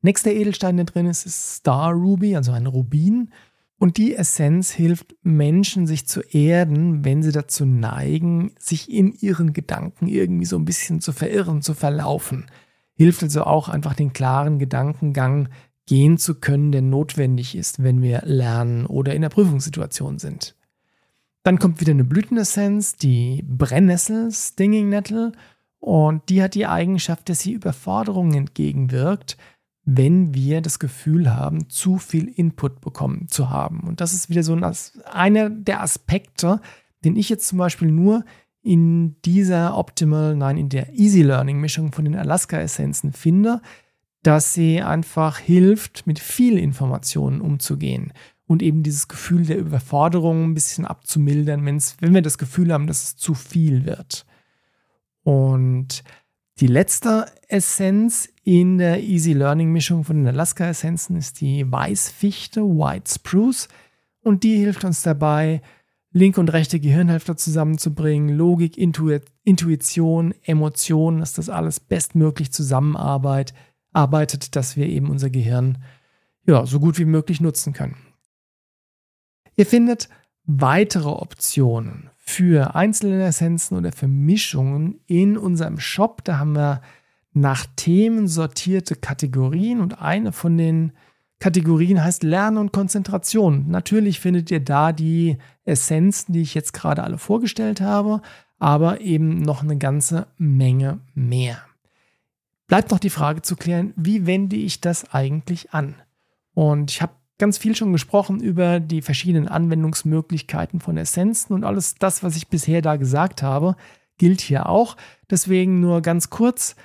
Nächster 0.00 0.32
Edelstein, 0.32 0.76
der 0.76 0.86
drin 0.86 1.06
ist, 1.06 1.26
ist 1.26 1.56
Star 1.56 1.92
Ruby, 1.92 2.34
also 2.34 2.50
ein 2.52 2.66
Rubin. 2.66 3.30
Und 3.78 3.98
die 3.98 4.14
Essenz 4.14 4.70
hilft 4.72 5.14
Menschen, 5.22 5.86
sich 5.86 6.06
zu 6.06 6.20
erden, 6.22 7.04
wenn 7.04 7.22
sie 7.22 7.32
dazu 7.32 7.64
neigen, 7.64 8.52
sich 8.58 8.90
in 8.90 9.12
ihren 9.12 9.52
Gedanken 9.52 10.08
irgendwie 10.08 10.44
so 10.44 10.56
ein 10.56 10.64
bisschen 10.64 11.00
zu 11.00 11.12
verirren, 11.12 11.62
zu 11.62 11.74
verlaufen 11.74 12.46
hilft 12.94 13.22
also 13.22 13.44
auch 13.44 13.68
einfach 13.68 13.94
den 13.94 14.12
klaren 14.12 14.58
Gedankengang 14.58 15.48
gehen 15.86 16.18
zu 16.18 16.36
können, 16.36 16.72
der 16.72 16.82
notwendig 16.82 17.54
ist, 17.56 17.82
wenn 17.82 18.02
wir 18.02 18.22
lernen 18.24 18.86
oder 18.86 19.14
in 19.14 19.22
der 19.22 19.28
Prüfungssituation 19.28 20.18
sind. 20.18 20.56
Dann 21.42 21.58
kommt 21.58 21.80
wieder 21.80 21.90
eine 21.90 22.04
Blütenessenz, 22.04 22.96
die 22.96 23.44
Brennnessel, 23.46 24.30
Stinging 24.30 24.88
Nettle, 24.88 25.32
und 25.80 26.28
die 26.28 26.40
hat 26.40 26.54
die 26.54 26.66
Eigenschaft, 26.66 27.28
dass 27.28 27.40
sie 27.40 27.52
Überforderungen 27.52 28.34
entgegenwirkt, 28.34 29.36
wenn 29.84 30.32
wir 30.32 30.60
das 30.60 30.78
Gefühl 30.78 31.34
haben, 31.34 31.68
zu 31.68 31.98
viel 31.98 32.28
Input 32.28 32.80
bekommen 32.80 33.26
zu 33.26 33.50
haben. 33.50 33.80
Und 33.80 34.00
das 34.00 34.12
ist 34.12 34.30
wieder 34.30 34.44
so 34.44 34.54
ein, 34.54 34.64
einer 35.10 35.50
der 35.50 35.82
Aspekte, 35.82 36.60
den 37.04 37.16
ich 37.16 37.28
jetzt 37.28 37.48
zum 37.48 37.58
Beispiel 37.58 37.90
nur 37.90 38.24
in 38.62 39.20
dieser 39.22 39.76
Optimal, 39.76 40.36
nein, 40.36 40.56
in 40.56 40.68
der 40.68 40.92
Easy 40.92 41.22
Learning 41.22 41.60
Mischung 41.60 41.92
von 41.92 42.04
den 42.04 42.16
Alaska-Essenzen 42.16 43.12
finde, 43.12 43.60
dass 44.22 44.54
sie 44.54 44.80
einfach 44.80 45.38
hilft, 45.38 46.06
mit 46.06 46.20
viel 46.20 46.56
Informationen 46.58 47.40
umzugehen 47.40 48.12
und 48.46 48.62
eben 48.62 48.82
dieses 48.82 49.08
Gefühl 49.08 49.44
der 49.44 49.58
Überforderung 49.58 50.44
ein 50.44 50.54
bisschen 50.54 50.84
abzumildern, 50.84 51.64
wenn 51.64 52.14
wir 52.14 52.22
das 52.22 52.38
Gefühl 52.38 52.72
haben, 52.72 52.86
dass 52.86 53.02
es 53.02 53.16
zu 53.16 53.34
viel 53.34 53.84
wird. 53.84 54.26
Und 55.24 56.04
Die 56.60 56.66
letzte 56.66 57.26
Essenz 57.48 58.28
in 58.44 58.78
der 58.78 59.02
Easy 59.02 59.32
Learning 59.32 59.72
Mischung 59.72 60.04
von 60.04 60.16
den 60.16 60.28
Alaska 60.28 60.68
Essenzen 60.68 61.16
ist 61.16 61.40
die 61.40 61.70
Weißfichte, 61.70 62.62
White 62.62 63.10
Spruce. 63.10 63.68
Und 64.22 64.44
die 64.44 64.58
hilft 64.58 64.84
uns 64.84 65.02
dabei, 65.02 65.62
linke 66.12 66.40
und 66.40 66.52
rechte 66.52 66.78
Gehirnhälfte 66.78 67.36
zusammenzubringen, 67.36 68.36
Logik, 68.36 68.76
Intuition, 68.76 70.34
Emotionen, 70.42 71.20
dass 71.20 71.32
das 71.34 71.48
alles 71.48 71.80
bestmöglich 71.80 72.52
zusammenarbeitet, 72.52 73.56
arbeitet, 73.92 74.56
dass 74.56 74.76
wir 74.76 74.86
eben 74.86 75.10
unser 75.10 75.30
Gehirn 75.30 75.78
ja, 76.46 76.66
so 76.66 76.80
gut 76.80 76.98
wie 76.98 77.04
möglich 77.04 77.40
nutzen 77.40 77.72
können. 77.72 77.96
Ihr 79.56 79.66
findet 79.66 80.08
weitere 80.44 81.08
Optionen 81.08 82.10
für 82.16 82.74
einzelne 82.74 83.24
Essenzen 83.24 83.76
oder 83.76 83.92
für 83.92 84.08
Mischungen 84.08 85.00
in 85.06 85.36
unserem 85.36 85.78
Shop. 85.78 86.24
Da 86.24 86.38
haben 86.38 86.54
wir 86.54 86.80
nach 87.32 87.66
Themen 87.76 88.28
sortierte 88.28 88.96
Kategorien 88.96 89.80
und 89.80 90.00
eine 90.00 90.32
von 90.32 90.56
den 90.56 90.92
Kategorien 91.42 92.04
heißt 92.04 92.22
Lernen 92.22 92.56
und 92.56 92.72
Konzentration. 92.72 93.68
Natürlich 93.68 94.20
findet 94.20 94.52
ihr 94.52 94.60
da 94.60 94.92
die 94.92 95.38
Essenzen, 95.64 96.32
die 96.32 96.42
ich 96.42 96.54
jetzt 96.54 96.72
gerade 96.72 97.02
alle 97.02 97.18
vorgestellt 97.18 97.80
habe, 97.80 98.22
aber 98.60 99.00
eben 99.00 99.42
noch 99.42 99.64
eine 99.64 99.76
ganze 99.76 100.28
Menge 100.38 101.00
mehr. 101.14 101.58
Bleibt 102.68 102.92
noch 102.92 103.00
die 103.00 103.10
Frage 103.10 103.42
zu 103.42 103.56
klären, 103.56 103.92
wie 103.96 104.24
wende 104.24 104.54
ich 104.54 104.80
das 104.80 105.12
eigentlich 105.12 105.74
an? 105.74 105.96
Und 106.54 106.92
ich 106.92 107.02
habe 107.02 107.14
ganz 107.38 107.58
viel 107.58 107.74
schon 107.74 107.90
gesprochen 107.90 108.38
über 108.38 108.78
die 108.78 109.02
verschiedenen 109.02 109.48
Anwendungsmöglichkeiten 109.48 110.78
von 110.78 110.96
Essenzen 110.96 111.54
und 111.54 111.64
alles 111.64 111.96
das, 111.96 112.22
was 112.22 112.36
ich 112.36 112.46
bisher 112.46 112.82
da 112.82 112.94
gesagt 112.94 113.42
habe, 113.42 113.74
gilt 114.16 114.40
hier 114.40 114.68
auch. 114.68 114.96
Deswegen 115.28 115.80
nur 115.80 116.02
ganz 116.02 116.30
kurz, 116.30 116.76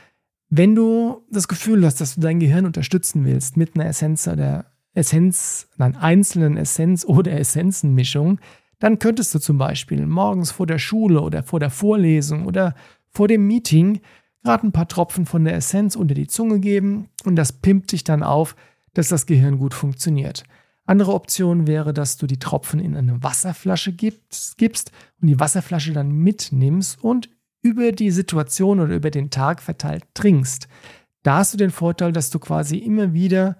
wenn 0.49 0.75
du 0.75 1.25
das 1.29 1.47
Gefühl 1.47 1.85
hast, 1.85 1.99
dass 1.99 2.15
du 2.15 2.21
dein 2.21 2.39
Gehirn 2.39 2.65
unterstützen 2.65 3.25
willst 3.25 3.57
mit 3.57 3.75
einer 3.75 3.87
Essenz 3.87 4.27
oder 4.27 4.71
Essenz, 4.93 5.67
nein, 5.77 5.95
einzelnen 5.95 6.57
Essenz 6.57 7.05
oder 7.05 7.33
Essenzenmischung, 7.33 8.39
dann 8.79 8.99
könntest 8.99 9.33
du 9.33 9.39
zum 9.39 9.57
Beispiel 9.57 10.05
morgens 10.05 10.51
vor 10.51 10.67
der 10.67 10.79
Schule 10.79 11.21
oder 11.21 11.43
vor 11.43 11.59
der 11.59 11.69
Vorlesung 11.69 12.45
oder 12.45 12.75
vor 13.09 13.27
dem 13.27 13.45
Meeting 13.47 14.01
gerade 14.43 14.67
ein 14.67 14.71
paar 14.71 14.87
Tropfen 14.87 15.25
von 15.25 15.43
der 15.43 15.55
Essenz 15.55 15.95
unter 15.95 16.13
die 16.13 16.27
Zunge 16.27 16.59
geben 16.59 17.09
und 17.25 17.35
das 17.35 17.51
pimpt 17.51 17.91
dich 17.91 18.03
dann 18.03 18.23
auf, 18.23 18.55
dass 18.93 19.09
das 19.09 19.25
Gehirn 19.25 19.57
gut 19.57 19.73
funktioniert. 19.73 20.43
Andere 20.85 21.13
Option 21.13 21.67
wäre, 21.67 21.93
dass 21.93 22.15
du 22.15 22.27
die 22.27 22.39
Tropfen 22.39 22.79
in 22.79 22.95
eine 22.95 23.21
Wasserflasche 23.21 23.91
gibst 23.91 24.91
und 25.21 25.27
die 25.27 25.39
Wasserflasche 25.39 25.91
dann 25.91 26.11
mitnimmst 26.11 27.03
und 27.03 27.29
über 27.67 27.91
die 27.91 28.11
Situation 28.11 28.79
oder 28.79 28.95
über 28.95 29.11
den 29.11 29.29
Tag 29.29 29.61
verteilt 29.61 30.03
trinkst. 30.13 30.67
Da 31.23 31.37
hast 31.37 31.53
du 31.53 31.57
den 31.57 31.71
Vorteil, 31.71 32.13
dass 32.13 32.29
du 32.29 32.39
quasi 32.39 32.77
immer 32.77 33.13
wieder 33.13 33.57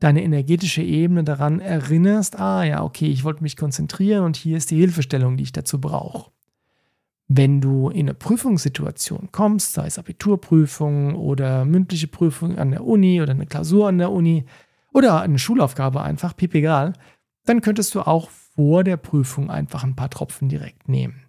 deine 0.00 0.22
energetische 0.22 0.82
Ebene 0.82 1.24
daran 1.24 1.60
erinnerst, 1.60 2.38
ah 2.38 2.64
ja, 2.64 2.82
okay, 2.82 3.06
ich 3.06 3.24
wollte 3.24 3.42
mich 3.42 3.56
konzentrieren 3.56 4.24
und 4.24 4.36
hier 4.36 4.58
ist 4.58 4.70
die 4.70 4.76
Hilfestellung, 4.76 5.36
die 5.36 5.44
ich 5.44 5.52
dazu 5.52 5.80
brauche. 5.80 6.30
Wenn 7.28 7.60
du 7.60 7.88
in 7.88 8.00
eine 8.00 8.14
Prüfungssituation 8.14 9.30
kommst, 9.32 9.72
sei 9.72 9.86
es 9.86 9.98
Abiturprüfung 9.98 11.14
oder 11.14 11.64
mündliche 11.64 12.08
Prüfung 12.08 12.58
an 12.58 12.70
der 12.70 12.84
Uni 12.84 13.22
oder 13.22 13.32
eine 13.32 13.46
Klausur 13.46 13.88
an 13.88 13.98
der 13.98 14.12
Uni, 14.12 14.44
oder 14.92 15.20
eine 15.20 15.38
Schulaufgabe 15.38 16.02
einfach, 16.02 16.36
piep 16.36 16.54
egal, 16.54 16.92
dann 17.44 17.60
könntest 17.60 17.94
du 17.94 18.00
auch 18.02 18.30
vor 18.30 18.84
der 18.84 18.96
Prüfung 18.96 19.50
einfach 19.50 19.84
ein 19.84 19.96
paar 19.96 20.10
Tropfen 20.10 20.48
direkt 20.48 20.88
nehmen. 20.88 21.24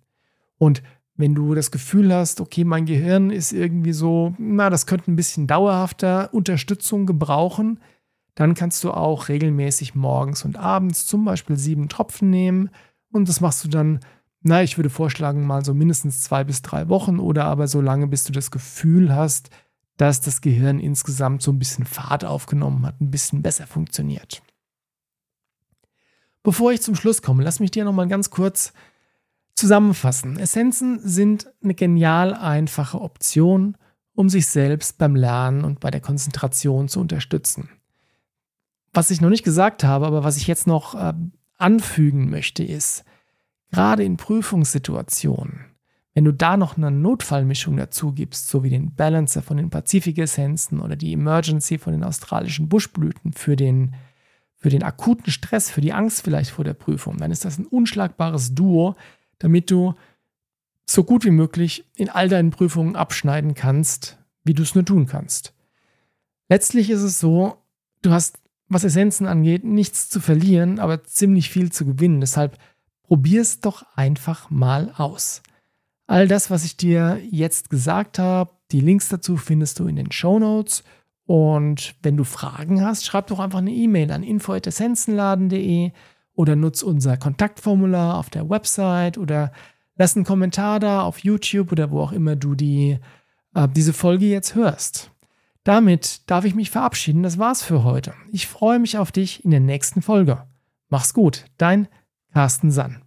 Und 0.58 0.84
wenn 1.18 1.34
du 1.34 1.56
das 1.56 1.72
Gefühl 1.72 2.14
hast, 2.14 2.40
okay, 2.40 2.64
mein 2.64 2.86
Gehirn 2.86 3.32
ist 3.32 3.52
irgendwie 3.52 3.94
so, 3.94 4.36
na, 4.38 4.70
das 4.70 4.86
könnte 4.86 5.12
ein 5.12 5.16
bisschen 5.16 5.48
dauerhafter 5.48 6.34
Unterstützung 6.34 7.08
gebrauchen, 7.08 7.80
dann 8.36 8.54
kannst 8.54 8.84
du 8.84 8.92
auch 8.92 9.28
regelmäßig 9.28 9.96
morgens 9.96 10.46
und 10.46 10.58
abends 10.58 11.08
zum 11.08 11.26
Beispiel 11.26 11.58
sieben 11.58 11.90
Tropfen 11.90 12.30
nehmen 12.30 12.70
und 13.12 13.28
das 13.28 13.42
machst 13.42 13.64
du 13.64 13.68
dann, 13.68 14.00
na, 14.44 14.62
ich 14.62 14.78
würde 14.78 14.92
vorschlagen, 14.92 15.48
mal 15.48 15.66
so 15.66 15.74
mindestens 15.74 16.22
zwei 16.22 16.44
bis 16.44 16.62
drei 16.62 16.88
Wochen 16.88 17.20
oder 17.20 17.46
aber 17.46 17.68
so 17.68 17.82
lange, 17.82 18.06
bis 18.06 18.24
du 18.24 18.32
das 18.32 18.52
Gefühl 18.52 19.14
hast, 19.14 19.50
dass 19.98 20.22
das 20.22 20.42
Gehirn 20.42 20.80
insgesamt 20.80 21.42
so 21.42 21.52
ein 21.52 21.58
bisschen 21.58 21.86
Fahrt 21.86 22.24
aufgenommen 22.24 22.86
hat, 22.86 23.02
ein 23.02 23.10
bisschen 23.10 23.42
besser 23.42 23.66
funktioniert. 23.66 24.44
Bevor 26.44 26.72
ich 26.72 26.82
zum 26.84 26.94
Schluss 26.94 27.24
komme, 27.24 27.44
lass 27.44 27.60
mich 27.60 27.72
dir 27.72 27.84
nochmal 27.84 28.08
ganz 28.08 28.30
kurz 28.30 28.72
zusammenfassen. 29.58 30.40
Essenzen 30.40 31.00
sind 31.00 31.52
eine 31.64 31.74
genial 31.74 32.34
einfache 32.34 33.02
Option, 33.02 33.78
um 34.14 34.30
sich 34.30 34.48
selbst 34.48 34.98
beim 34.98 35.16
Lernen 35.16 35.64
und 35.64 35.80
bei 35.80 35.92
der 35.92 36.02
Konzentration 36.02 36.88
zu 36.88 37.00
unterstützen. 37.00 37.70
Was 38.94 39.12
ich 39.12 39.22
noch 39.22 39.30
nicht 39.30 39.44
gesagt 39.44 39.84
habe, 39.84 40.08
aber 40.08 40.24
was 40.24 40.38
ich 40.38 40.48
jetzt 40.48 40.68
noch 40.68 40.96
äh, 40.96 41.14
anfügen 41.58 42.30
möchte, 42.30 42.64
ist, 42.64 43.04
gerade 43.72 44.04
in 44.04 44.18
Prüfungssituationen 44.18 45.66
wenn 46.18 46.26
du 46.26 46.34
da 46.34 46.58
noch 46.58 46.78
eine 46.78 46.90
Notfallmischung 46.90 47.78
dazu 47.78 48.12
gibst, 48.12 48.50
so 48.50 48.64
wie 48.64 48.72
den 48.72 48.96
Balancer 48.96 49.44
von 49.44 49.58
den 49.58 49.70
Pazifik-Essenzen 49.70 50.80
oder 50.80 50.96
die 50.96 51.14
Emergency 51.14 51.78
von 51.78 51.94
den 51.94 52.04
australischen 52.04 52.68
Buschblüten 52.68 53.34
für 53.34 53.56
den, 53.56 53.94
für 54.56 54.70
den 54.70 54.82
akuten 54.82 55.32
Stress, 55.32 55.70
für 55.70 55.82
die 55.82 55.94
Angst 55.94 56.24
vielleicht 56.24 56.50
vor 56.50 56.66
der 56.66 56.74
Prüfung, 56.74 57.18
dann 57.18 57.30
ist 57.30 57.46
das 57.46 57.60
ein 57.60 57.68
unschlagbares 57.68 58.56
Duo, 58.56 58.96
damit 59.40 59.72
du 59.72 59.96
so 60.90 61.04
gut 61.04 61.26
wie 61.26 61.32
möglich 61.32 61.86
in 61.96 62.10
all 62.10 62.30
deinen 62.30 62.52
Prüfungen 62.52 62.96
abschneiden 62.96 63.54
kannst, 63.54 64.18
wie 64.44 64.54
du 64.54 64.64
es 64.64 64.76
nur 64.76 64.86
tun 64.86 65.06
kannst. 65.06 65.54
Letztlich 66.50 66.90
ist 66.90 67.02
es 67.02 67.20
so, 67.20 67.58
du 68.02 68.12
hast, 68.12 68.40
was 68.70 68.84
Essenzen 68.84 69.28
angeht, 69.28 69.64
nichts 69.64 70.10
zu 70.10 70.20
verlieren, 70.20 70.80
aber 70.80 71.04
ziemlich 71.04 71.50
viel 71.50 71.72
zu 71.72 71.86
gewinnen. 71.86 72.22
Deshalb 72.22 72.58
probier 73.04 73.42
es 73.42 73.60
doch 73.60 73.86
einfach 73.96 74.50
mal 74.50 74.94
aus. 74.96 75.42
All 76.08 76.28
das, 76.28 76.50
was 76.50 76.64
ich 76.64 76.78
dir 76.78 77.20
jetzt 77.30 77.70
gesagt 77.70 78.18
habe, 78.18 78.52
die 78.72 78.80
Links 78.80 79.10
dazu 79.10 79.36
findest 79.36 79.80
du 79.80 79.88
in 79.88 79.98
den 79.98 80.12
Show 80.12 80.40
Notes. 80.40 80.84
Und 81.26 81.96
wenn 82.02 82.16
du 82.16 82.24
Fragen 82.24 82.82
hast, 82.82 83.06
schreib 83.06 83.28
doch 83.28 83.40
einfach 83.40 83.60
eine 83.60 83.72
E-Mail 83.72 84.12
an 84.12 84.24
info.essenzenladen.de 84.24 85.92
oder 86.38 86.56
nutz 86.56 86.84
unser 86.84 87.18
Kontaktformular 87.18 88.18
auf 88.18 88.30
der 88.30 88.50
Website 88.50 89.18
oder 89.18 89.52
lass 89.98 90.16
einen 90.16 90.24
Kommentar 90.24 90.80
da 90.80 91.02
auf 91.02 91.20
YouTube 91.20 91.72
oder 91.72 91.92
wo 91.92 92.00
auch 92.00 92.12
immer 92.12 92.36
du 92.36 92.56
die, 92.56 93.00
äh, 93.56 93.68
diese 93.68 93.92
Folge 93.92 94.28
jetzt 94.28 94.56
hörst. 94.56 95.12
Damit 95.64 96.30
darf 96.30 96.46
ich 96.46 96.56
mich 96.56 96.70
verabschieden. 96.70 97.24
Das 97.24 97.40
war's 97.40 97.64
für 97.64 97.84
heute. 97.84 98.14
Ich 98.32 98.48
freue 98.48 98.80
mich 98.80 98.98
auf 98.98 99.12
dich 99.12 99.44
in 99.44 99.52
der 99.52 99.60
nächsten 99.60 100.02
Folge. 100.02 100.44
Mach's 100.90 101.14
gut, 101.14 101.46
dein 101.58 101.90
Carsten 102.32 102.72
Sann. 102.72 103.07